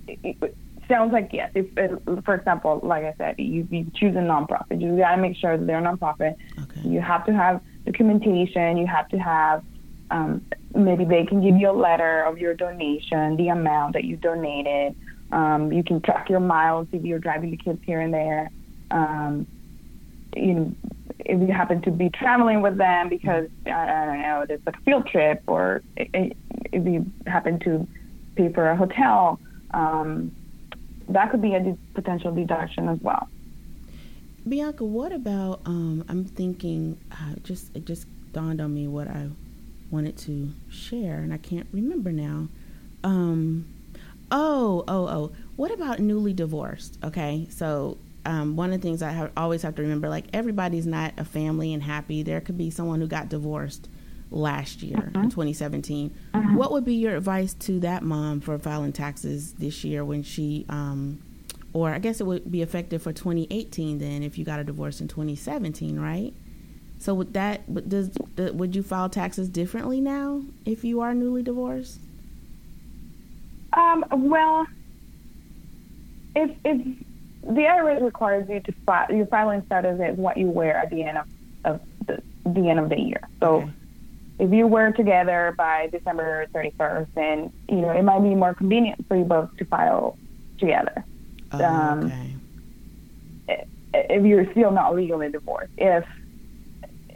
[0.08, 0.58] it, it
[0.90, 1.52] sounds like yes.
[1.56, 1.74] If,
[2.26, 5.58] for example, like I said, you, you choose a nonprofit, you got to make sure
[5.58, 6.36] that they're a nonprofit.
[6.62, 6.82] Okay.
[6.82, 8.78] You have to have documentation.
[8.78, 9.64] You have to have
[10.12, 14.18] um, maybe they can give you a letter of your donation, the amount that you
[14.18, 14.96] donated.
[15.32, 18.52] Um, you can track your miles if you're driving the kids here and there.
[18.92, 19.48] Um,
[20.36, 20.76] you know,
[21.20, 24.76] if you happen to be traveling with them because I, I don't know, it's like
[24.76, 26.36] a field trip, or if
[26.74, 27.88] you happen to
[28.36, 29.40] pay for a hotel,
[29.74, 30.32] um,
[31.10, 33.28] that could be a potential deduction as well.
[34.48, 35.62] Bianca, what about?
[35.66, 37.00] Um, I'm thinking.
[37.12, 39.30] Uh, just it just dawned on me what I
[39.92, 42.48] wanted to share, and I can't remember now.
[43.04, 43.68] Um,
[44.32, 45.32] oh, oh, oh.
[45.56, 47.00] What about newly divorced?
[47.04, 50.86] Okay, so um, one of the things I have, always have to remember, like everybody's
[50.88, 52.24] not a family and happy.
[52.24, 53.88] There could be someone who got divorced
[54.32, 56.14] last year in 2017.
[56.56, 60.66] What would be your advice to that mom for filing taxes this year when she,
[60.70, 61.22] um,
[61.76, 65.02] or I guess it would be effective for 2018 then if you got a divorce
[65.02, 66.34] in 2017, right?
[67.00, 71.44] So would that would- does would you file taxes differently now if you are newly
[71.44, 72.00] divorced?
[73.74, 74.66] Um, well,
[76.34, 76.82] if if
[77.44, 81.04] the IRS requires you to file your filing status is what you wear at the
[81.04, 81.26] end of,
[81.66, 83.20] of the, the end of the year.
[83.42, 83.72] So Okay.
[84.40, 89.06] if you were together by December 31st, then you know it might be more convenient
[89.10, 90.18] for you both to file
[90.58, 91.04] together.
[91.60, 92.36] Oh, Um, okay.
[93.94, 96.04] If you're still not legally divorced, if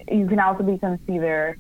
[0.10, 1.58] you can also be considered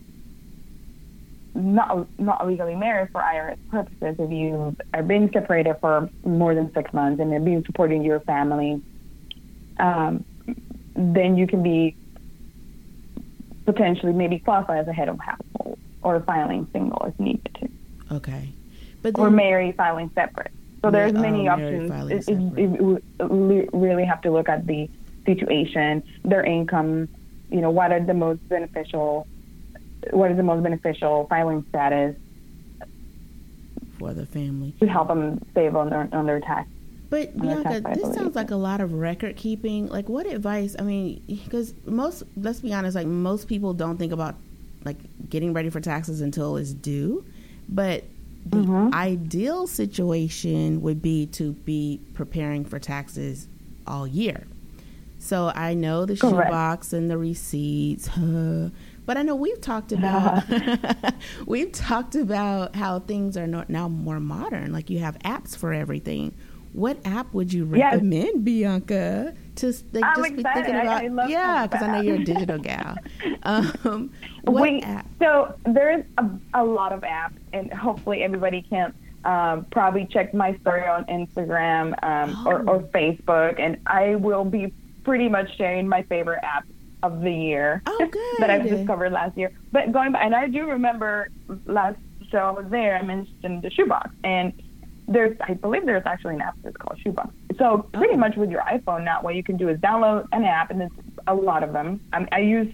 [1.55, 6.71] not not legally married for IRS purposes if you are being separated for more than
[6.73, 8.82] six months and they're being supporting your family,
[9.77, 10.23] um,
[10.95, 11.95] then you can be
[13.65, 17.69] potentially maybe qualify as a head of household or filing single if needed to,
[18.11, 18.53] Okay.
[19.01, 20.51] But or then, marry filing separate.
[20.82, 22.11] So there's Ma- many oh, options.
[22.11, 24.89] It, it, it, you uh, really have to look at the
[25.25, 27.09] situation, their income,
[27.49, 29.27] you know, what are the most beneficial,
[30.11, 32.15] what is the most beneficial filing status
[33.99, 34.73] for the family.
[34.80, 36.67] to help them save on their on their tax.
[37.09, 39.88] But Bianca, this sounds like a lot of record keeping.
[39.88, 40.75] Like, what advice?
[40.77, 44.36] I mean, because most, let's be honest, like most people don't think about
[44.86, 47.25] like getting ready for taxes until it's due.
[47.67, 48.03] But
[48.45, 48.93] the Mm-hmm.
[48.93, 53.47] ideal situation would be to be preparing for taxes
[53.85, 54.47] all year.
[55.19, 56.47] So I know the Correct.
[56.47, 58.09] shoebox and the receipts,
[59.05, 60.43] but I know we've talked about
[61.45, 64.71] we've talked about how things are not now more modern.
[64.71, 66.33] Like you have apps for everything.
[66.73, 67.93] What app would you Yes.
[67.95, 69.33] recommend, Bianca?
[69.64, 70.66] S- like, I'm just be excited.
[70.66, 72.95] thinking I- about I love yeah, because I know you're a digital gal.
[73.43, 74.12] Um,
[74.43, 75.05] what Wait, app?
[75.20, 78.93] so there's a, a lot of apps, and hopefully everybody can
[79.24, 84.74] um, probably check my story on Instagram um, or, or Facebook, and I will be
[85.03, 86.66] pretty much sharing my favorite app
[87.03, 89.51] of the year Oh, that I've discovered last year.
[89.72, 91.30] But going back, and I do remember
[91.66, 91.97] last
[92.30, 94.51] show I was there, I mentioned the shoebox, and
[95.10, 97.30] there's, I believe there's actually an app that's called Shuba.
[97.57, 100.70] So pretty much with your iPhone now, what you can do is download an app,
[100.72, 100.91] and there's
[101.28, 101.99] a lot of them.
[102.14, 102.74] I, I use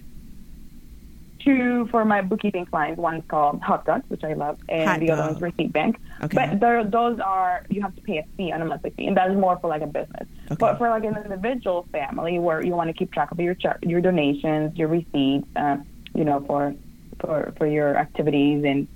[1.40, 2.98] two for my bookkeeping clients.
[2.98, 5.30] One's called Hot Docs, which I love, and Hot the other Dog.
[5.32, 5.98] one's Receipt Bank.
[6.22, 6.36] Okay.
[6.36, 9.16] But there, those are you have to pay a fee on a monthly fee, and
[9.16, 10.28] that's more for like a business.
[10.46, 10.56] Okay.
[10.58, 13.78] But for like an individual family, where you want to keep track of your char-
[13.82, 15.78] your donations, your receipts, uh,
[16.14, 16.74] you know, for
[17.20, 18.86] for for your activities, and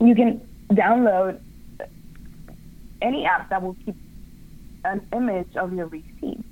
[0.00, 0.40] you can
[0.70, 1.40] download
[3.04, 3.96] any app that will keep
[4.84, 6.44] an image of your receipt.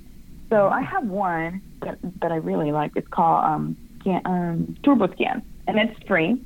[0.51, 2.91] So I have one that, that I really like.
[2.95, 6.41] It's called um, Scan, um, Turbo Scan, and it's free.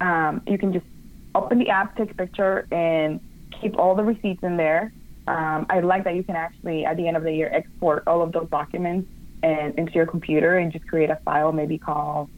[0.00, 0.86] Um, you can just
[1.34, 3.20] open the app, take a picture, and
[3.60, 4.92] keep all the receipts in there.
[5.26, 8.22] Um, I like that you can actually, at the end of the year, export all
[8.22, 9.08] of those documents
[9.42, 12.30] and into your computer and just create a file, maybe called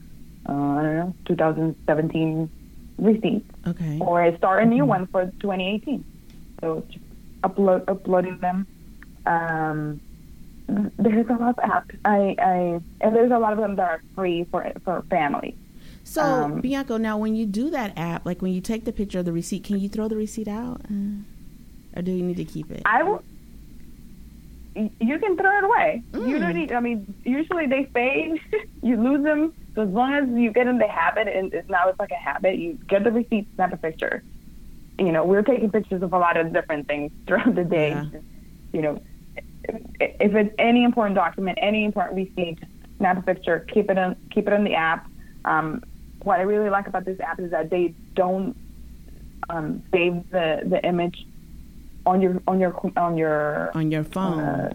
[0.49, 2.51] uh, I don't know, 2017
[2.99, 3.99] receipts Okay.
[4.01, 4.89] or start a new Mm-hmm.
[4.89, 6.05] one for 2018.
[6.63, 7.05] So just
[7.45, 8.67] upload uploading them.
[9.27, 10.01] Um,
[10.69, 11.99] there's a lot of apps.
[12.05, 15.57] I, I and there's a lot of them that are free for for families.
[16.05, 19.19] So um, Bianca, now when you do that app, like when you take the picture
[19.21, 21.25] of the receipt, can you throw the receipt out, uh,
[21.97, 22.83] or do you need to keep it?
[22.85, 23.23] I will.
[24.77, 26.05] You can throw it away.
[26.13, 26.41] You Mm.
[26.41, 26.73] don't need.
[26.73, 28.41] I mean, usually they fade.
[28.83, 29.53] you lose them.
[29.75, 32.15] So as long as you get in the habit, and it's now it's like a
[32.31, 34.23] habit, you get the receipt, snap a picture.
[34.99, 37.91] You know, we're taking pictures of a lot of different things throughout the day.
[37.91, 38.21] Yeah.
[38.73, 39.03] You know,
[39.65, 39.83] if,
[40.21, 42.59] if it's any important document, any important receipt,
[42.99, 45.09] snap a picture, keep it on, keep it in the app.
[45.45, 45.83] Um,
[46.23, 48.55] what I really like about this app is that they don't
[49.49, 51.27] um, save the, the image
[52.07, 54.39] on your on your on your on your phone.
[54.39, 54.73] uh,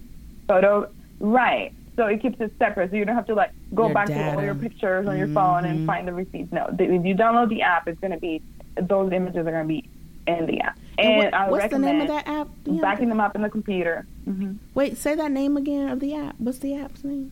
[0.47, 0.89] photo.
[1.19, 1.73] Right.
[1.95, 4.35] So it keeps it separate, so you don't have to like go Your back to
[4.35, 6.51] all your pictures on your phone and find the receipts.
[6.51, 8.41] No, if you download the app, it's gonna be
[8.81, 9.89] those images are gonna be
[10.27, 10.77] in the app.
[10.97, 12.47] And, what- I what's the name of that app?
[12.65, 14.05] Backing them up in the computer.
[14.25, 16.35] hmm Wait, say that name again of the app.
[16.39, 17.31] What's the app's name?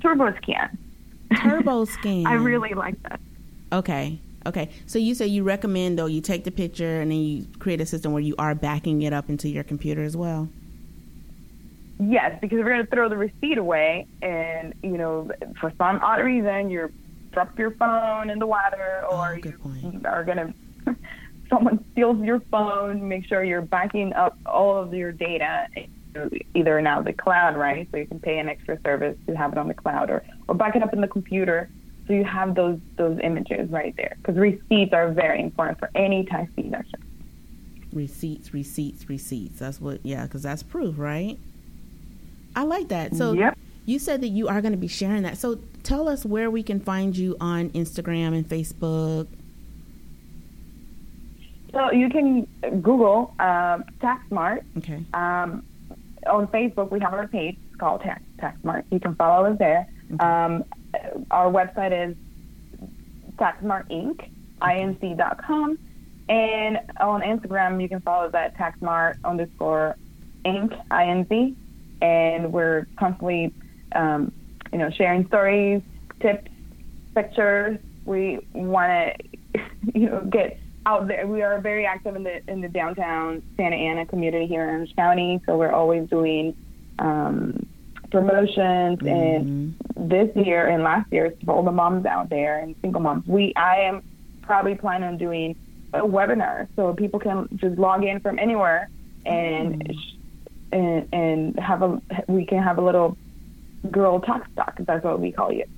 [0.00, 0.78] Turbo Scan.
[1.40, 2.26] Turbo Scan.
[2.26, 3.20] I really like that.
[3.72, 4.18] Okay.
[4.46, 4.68] Okay.
[4.86, 7.86] So you say you recommend though you take the picture and then you create a
[7.86, 10.48] system where you are backing it up into your computer as well.
[11.98, 15.30] Yes, because we're going to throw the receipt away, and you know,
[15.60, 16.92] for some odd reason, you
[17.32, 20.04] drop your phone in the water, or Oh, you point.
[20.04, 20.38] are going
[20.86, 20.96] to
[21.54, 23.08] someone steals your phone.
[23.08, 25.66] Make sure you're backing up all of your data,
[26.54, 27.88] either now the cloud, right?
[27.90, 30.54] So you can pay an extra service to have it on the cloud, or or
[30.54, 31.68] back it up in the computer.
[32.06, 36.24] so you have those those images right there because receipts are very important for any
[36.26, 37.00] tax deduction.
[37.92, 39.60] Receipts, receipts, receipts.
[39.60, 41.38] That's what, yeah, because that's proof, right?
[42.56, 43.14] I like that.
[43.14, 43.56] So Yep.
[43.86, 45.38] you said that you are going to be sharing that.
[45.38, 49.28] So tell us where we can find you on Instagram and Facebook.
[51.74, 52.46] So you can
[52.80, 54.64] Google uh, TaxSmart.
[54.78, 55.02] Okay.
[55.12, 55.64] Um,
[56.26, 58.84] on Facebook, we have our page it's called Tax TaxSmart.
[58.92, 59.88] You can follow us there.
[60.20, 60.64] Um,
[61.32, 62.16] our website is
[63.36, 64.28] TaxSmart Inc.
[64.62, 65.78] Inc.com.
[66.28, 69.96] And on Instagram, you can follow us at TaxSmart underscore
[70.44, 70.80] Inc.
[70.88, 71.56] Inc.
[72.00, 73.52] And we're constantly,
[73.92, 74.32] um,
[74.72, 75.82] you know, sharing stories,
[76.20, 76.50] tips,
[77.14, 77.78] pictures.
[78.04, 79.18] We want
[79.54, 79.60] to,
[79.94, 81.26] you know, get out there.
[81.26, 84.96] We are very active in the in the downtown Santa Ana community here in Orange
[84.96, 86.56] County, so we're always doing
[86.98, 87.66] um,
[88.10, 88.98] promotions.
[89.02, 93.26] And this year and last year, for all the moms out there and single moms,
[93.26, 94.02] we I am
[94.42, 95.56] probably planning on doing
[95.92, 98.88] a webinar so people can just log in from anywhere
[99.24, 100.14] and sh
[100.72, 103.16] and and have a we can have a little
[103.90, 104.76] girl talk talk.
[104.80, 105.68] That's what we call it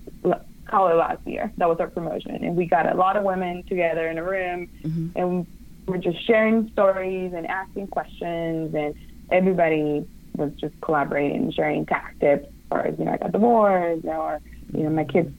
[0.66, 1.52] call it last year.
[1.58, 4.68] That was our promotion, and we got a lot of women together in a room,
[5.14, 5.46] and
[5.86, 8.94] we're just sharing stories and asking questions, and
[9.30, 10.06] everybody
[10.36, 12.46] was just collaborating and sharing tax tips.
[12.46, 14.40] As far as you know, I got divorced, or
[14.74, 15.32] you know, my kids,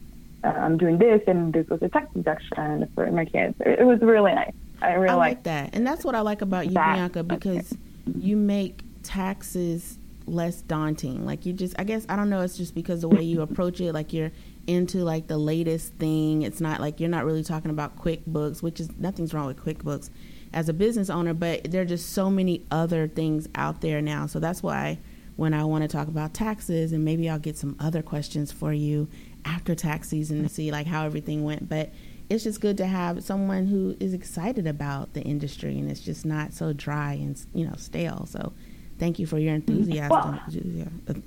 [0.44, 3.56] uh, I'm doing this, and this was a tax deduction for my kids.
[3.60, 4.54] It, it was really nice.
[4.82, 5.72] I really I like that.
[5.74, 7.76] And that's what I like about you, That- Bianca, because
[8.18, 9.98] you make taxes
[10.28, 11.26] less daunting.
[11.26, 13.80] Like you just I guess I don't know, it's just because the way you approach
[13.82, 14.32] it, like you're
[14.68, 16.44] into like the latest thing.
[16.44, 20.10] It's not like you're not really talking about QuickBooks, which is nothing's wrong with QuickBooks
[20.54, 24.28] as a business owner, but there are just so many other things out there now.
[24.28, 25.00] So that's why
[25.36, 28.74] when I want to talk about taxes and maybe I'll get some other questions for
[28.74, 29.08] you
[29.46, 31.70] after tax season to see like how everything went.
[31.70, 31.92] But
[32.30, 36.26] it's just good to have someone who is excited about the industry and it's just
[36.26, 38.26] not so dry and you know stale.
[38.26, 38.52] So
[39.00, 40.10] thank you for your enthusiasm.
[40.10, 40.40] Well,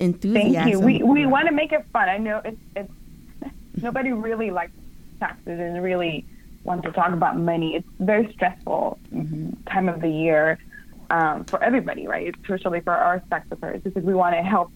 [0.01, 0.53] enthusiasm.
[0.53, 0.81] Thank you.
[0.81, 2.09] We we want to make it fun.
[2.09, 2.93] I know it's it's
[3.77, 4.73] nobody really likes
[5.19, 6.25] taxes and really
[6.65, 7.77] wants to talk about money.
[7.77, 8.99] It's very stressful
[9.67, 10.59] time of the year
[11.11, 12.35] um, for everybody, right?
[12.43, 14.71] Especially for our tax preparers, because we want to help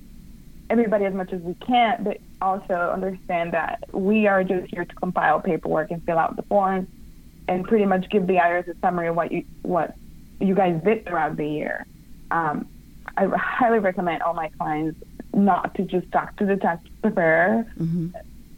[0.71, 4.95] everybody as much as we can, but also understand that we are just here to
[4.95, 6.89] compile paperwork and fill out the forms
[7.49, 9.95] and pretty much give the IRS a summary of what you what
[10.41, 11.87] you guys did throughout the year.
[12.31, 12.67] Um,
[13.17, 15.01] I highly recommend all my clients
[15.33, 17.67] not to just talk to the tax preparer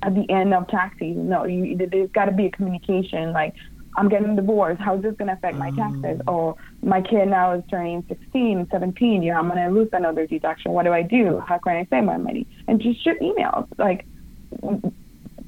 [0.03, 1.29] at the end of tax season.
[1.29, 3.33] No, you, there's got to be a communication.
[3.33, 3.55] Like,
[3.97, 4.81] I'm getting divorced.
[4.81, 6.21] How's this going to affect my taxes?
[6.21, 6.29] Mm.
[6.29, 9.23] Or my kid now is turning 16, 17.
[9.23, 10.73] You know, I'm going to lose another deduction.
[10.73, 11.41] What do I do?
[11.41, 12.47] How can I save my money?
[12.69, 13.67] And just shoot emails.
[13.79, 14.07] Like,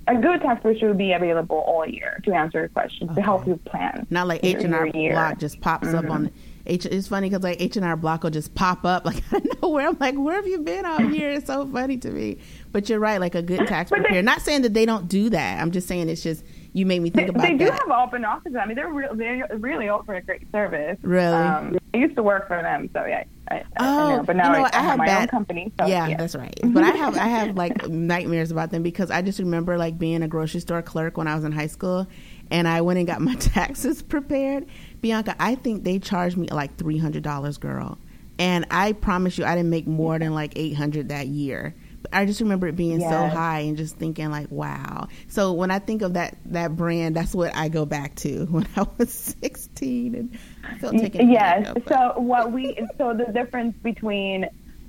[0.08, 3.46] a good tax preparer should be available all year to answer your questions to help
[3.46, 4.06] you plan.
[4.08, 4.90] Not like H and R.
[4.90, 6.47] Block just pops up on mm-hmm.
[6.68, 6.86] H.
[6.86, 9.68] It's funny because like H and R Block will just pop up like I know
[9.70, 11.30] where I'm like where have you been all year?
[11.32, 12.38] It's so funny to me.
[12.70, 14.22] But you're right, like a good tax they- preparer.
[14.22, 15.60] Not saying that they don't do that.
[15.60, 16.44] I'm just saying it's just
[16.74, 17.80] you made me think They, about they do that.
[17.88, 18.54] have open offices.
[18.60, 20.98] I mean, they're real, they're really offer a great service.
[21.02, 21.24] Really?
[21.34, 23.24] Um, I used to work for them, so yeah.
[23.50, 24.22] I, I, I Oh, know.
[24.24, 24.78] But now you know I.
[24.78, 25.72] I have my bad- own company.
[25.80, 26.54] So, yeah, yeah, that's right.
[26.62, 30.22] But I have I have like nightmares about them because I just remember like being
[30.22, 32.06] a grocery store clerk when I was in high school,
[32.50, 34.66] and I went and got my taxes prepared.
[35.00, 37.98] Bianca, I think they charged me like three hundred dollars, girl,
[38.38, 41.74] and I promise you, I didn't make more than like eight hundred that year.
[42.02, 45.08] But I just remember it being so high and just thinking like, wow.
[45.26, 48.66] So when I think of that that brand, that's what I go back to when
[48.76, 51.30] I was sixteen and I felt taken.
[51.30, 51.68] Yes.
[51.68, 54.46] of, So what we so the difference between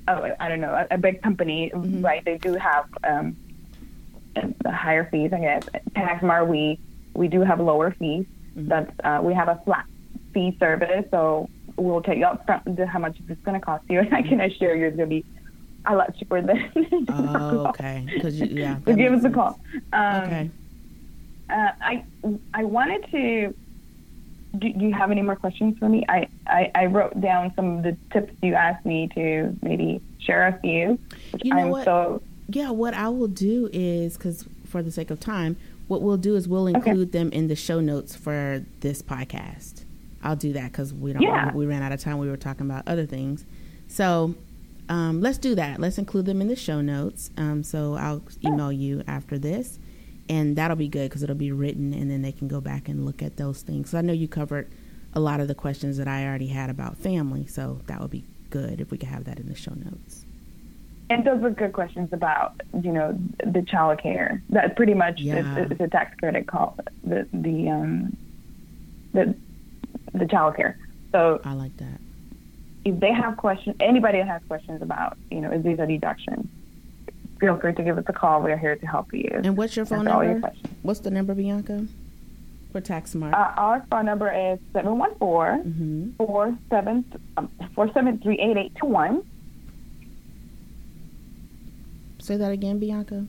[0.08, 2.02] oh I don't know a, a big company Mm-hmm.
[2.04, 3.36] right they do have um
[4.64, 5.64] the higher fees I guess
[5.96, 6.80] TaxSmart we
[7.16, 8.26] we do have lower fees
[8.58, 8.68] Mm-hmm.
[8.68, 9.86] that's uh, we have a flat
[10.34, 14.00] fee service so we'll tell you up front how much it's going to cost you
[14.04, 15.26] and I can assure you it's going to be
[15.86, 16.70] a lot cheaper than
[17.10, 18.06] Oh, okay.
[18.14, 19.60] Because yeah, so give us makes a call.
[19.94, 20.52] Um, Okay.
[21.50, 22.04] uh, I
[22.54, 23.56] I wanted to.
[24.58, 26.04] Do, do you have any more questions for me?
[26.10, 30.48] I, I, I wrote down some of the tips you asked me to maybe share
[30.48, 30.98] a few.
[31.44, 31.86] You know I'm what?
[31.86, 35.56] so Yeah, what I will do is because for the sake of time,
[35.88, 39.79] what we'll do is we'll include them in the show notes for this podcast.
[40.24, 41.22] I'll do that because we don't.
[41.22, 41.54] Yeah.
[41.54, 42.18] We ran out of time.
[42.18, 43.46] We were talking about other things,
[43.88, 44.36] so
[44.90, 45.80] um, let's do that.
[45.80, 47.30] Let's include them in the show notes.
[47.38, 49.80] Um, so I'll email you after this,
[50.28, 53.06] and that'll be good because it'll be written, and then they can go back and
[53.06, 53.92] look at those things.
[53.92, 54.70] So I know you covered
[55.14, 58.24] a lot of the questions that I already had about family, so that would be
[58.50, 60.26] good if we could have that in the show notes.
[61.12, 64.42] and those were good questions about you know the child care.
[64.50, 65.58] That pretty much Yeah.
[65.66, 68.16] is, is a tax credit call the the um
[69.14, 69.34] the
[70.20, 70.78] the child care.
[71.12, 72.00] So I like that.
[72.86, 76.50] if they have questions, anybody that has questions about you know is these a deduction,
[77.40, 78.42] feel free to give us a call.
[78.42, 79.30] We are here to help you.
[79.44, 80.40] And what's your phone your number?
[80.40, 80.74] questions.
[80.84, 81.88] What's the number, Bianca?
[82.72, 83.34] For Tax Smart.
[83.34, 86.24] Uh, our phone number is 714 mm-hmm.
[86.24, 87.06] 47
[87.38, 89.24] um, 473 8821.
[92.20, 93.26] Say that again, Bianca.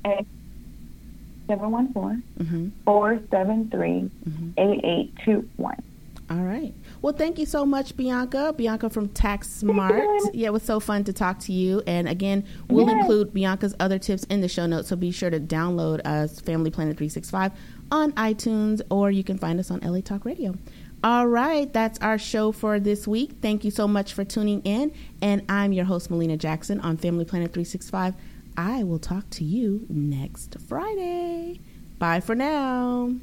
[1.49, 2.69] 714 Mm-hmm.
[2.85, 4.11] 473
[4.59, 5.83] 8821.
[6.31, 6.75] All right.
[7.03, 8.53] Well, thank you so much, Bianca.
[8.55, 10.05] Bianca from Tax Smart.
[10.35, 11.83] Yeah, it was so fun to talk to you.
[11.87, 13.01] And again, we'll Yes.
[13.01, 14.89] include Bianca's other tips in the show notes.
[14.89, 17.53] So be sure to download us Family Planet 365
[17.91, 20.55] on iTunes or you can find us on LA Talk Radio.
[21.03, 23.31] All right, that's our show for this week.
[23.41, 24.93] Thank you so much for tuning in.
[25.23, 28.15] And I'm your host, Melina Jackson on Family Planet 365.
[28.59, 31.61] I will talk to you next Friday.
[31.99, 33.15] Bye for now.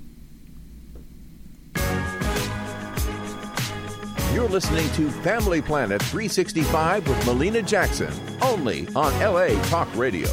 [4.38, 10.30] You're listening to Family Planet 365 with Melina Jackson, only on LA Talk Radio.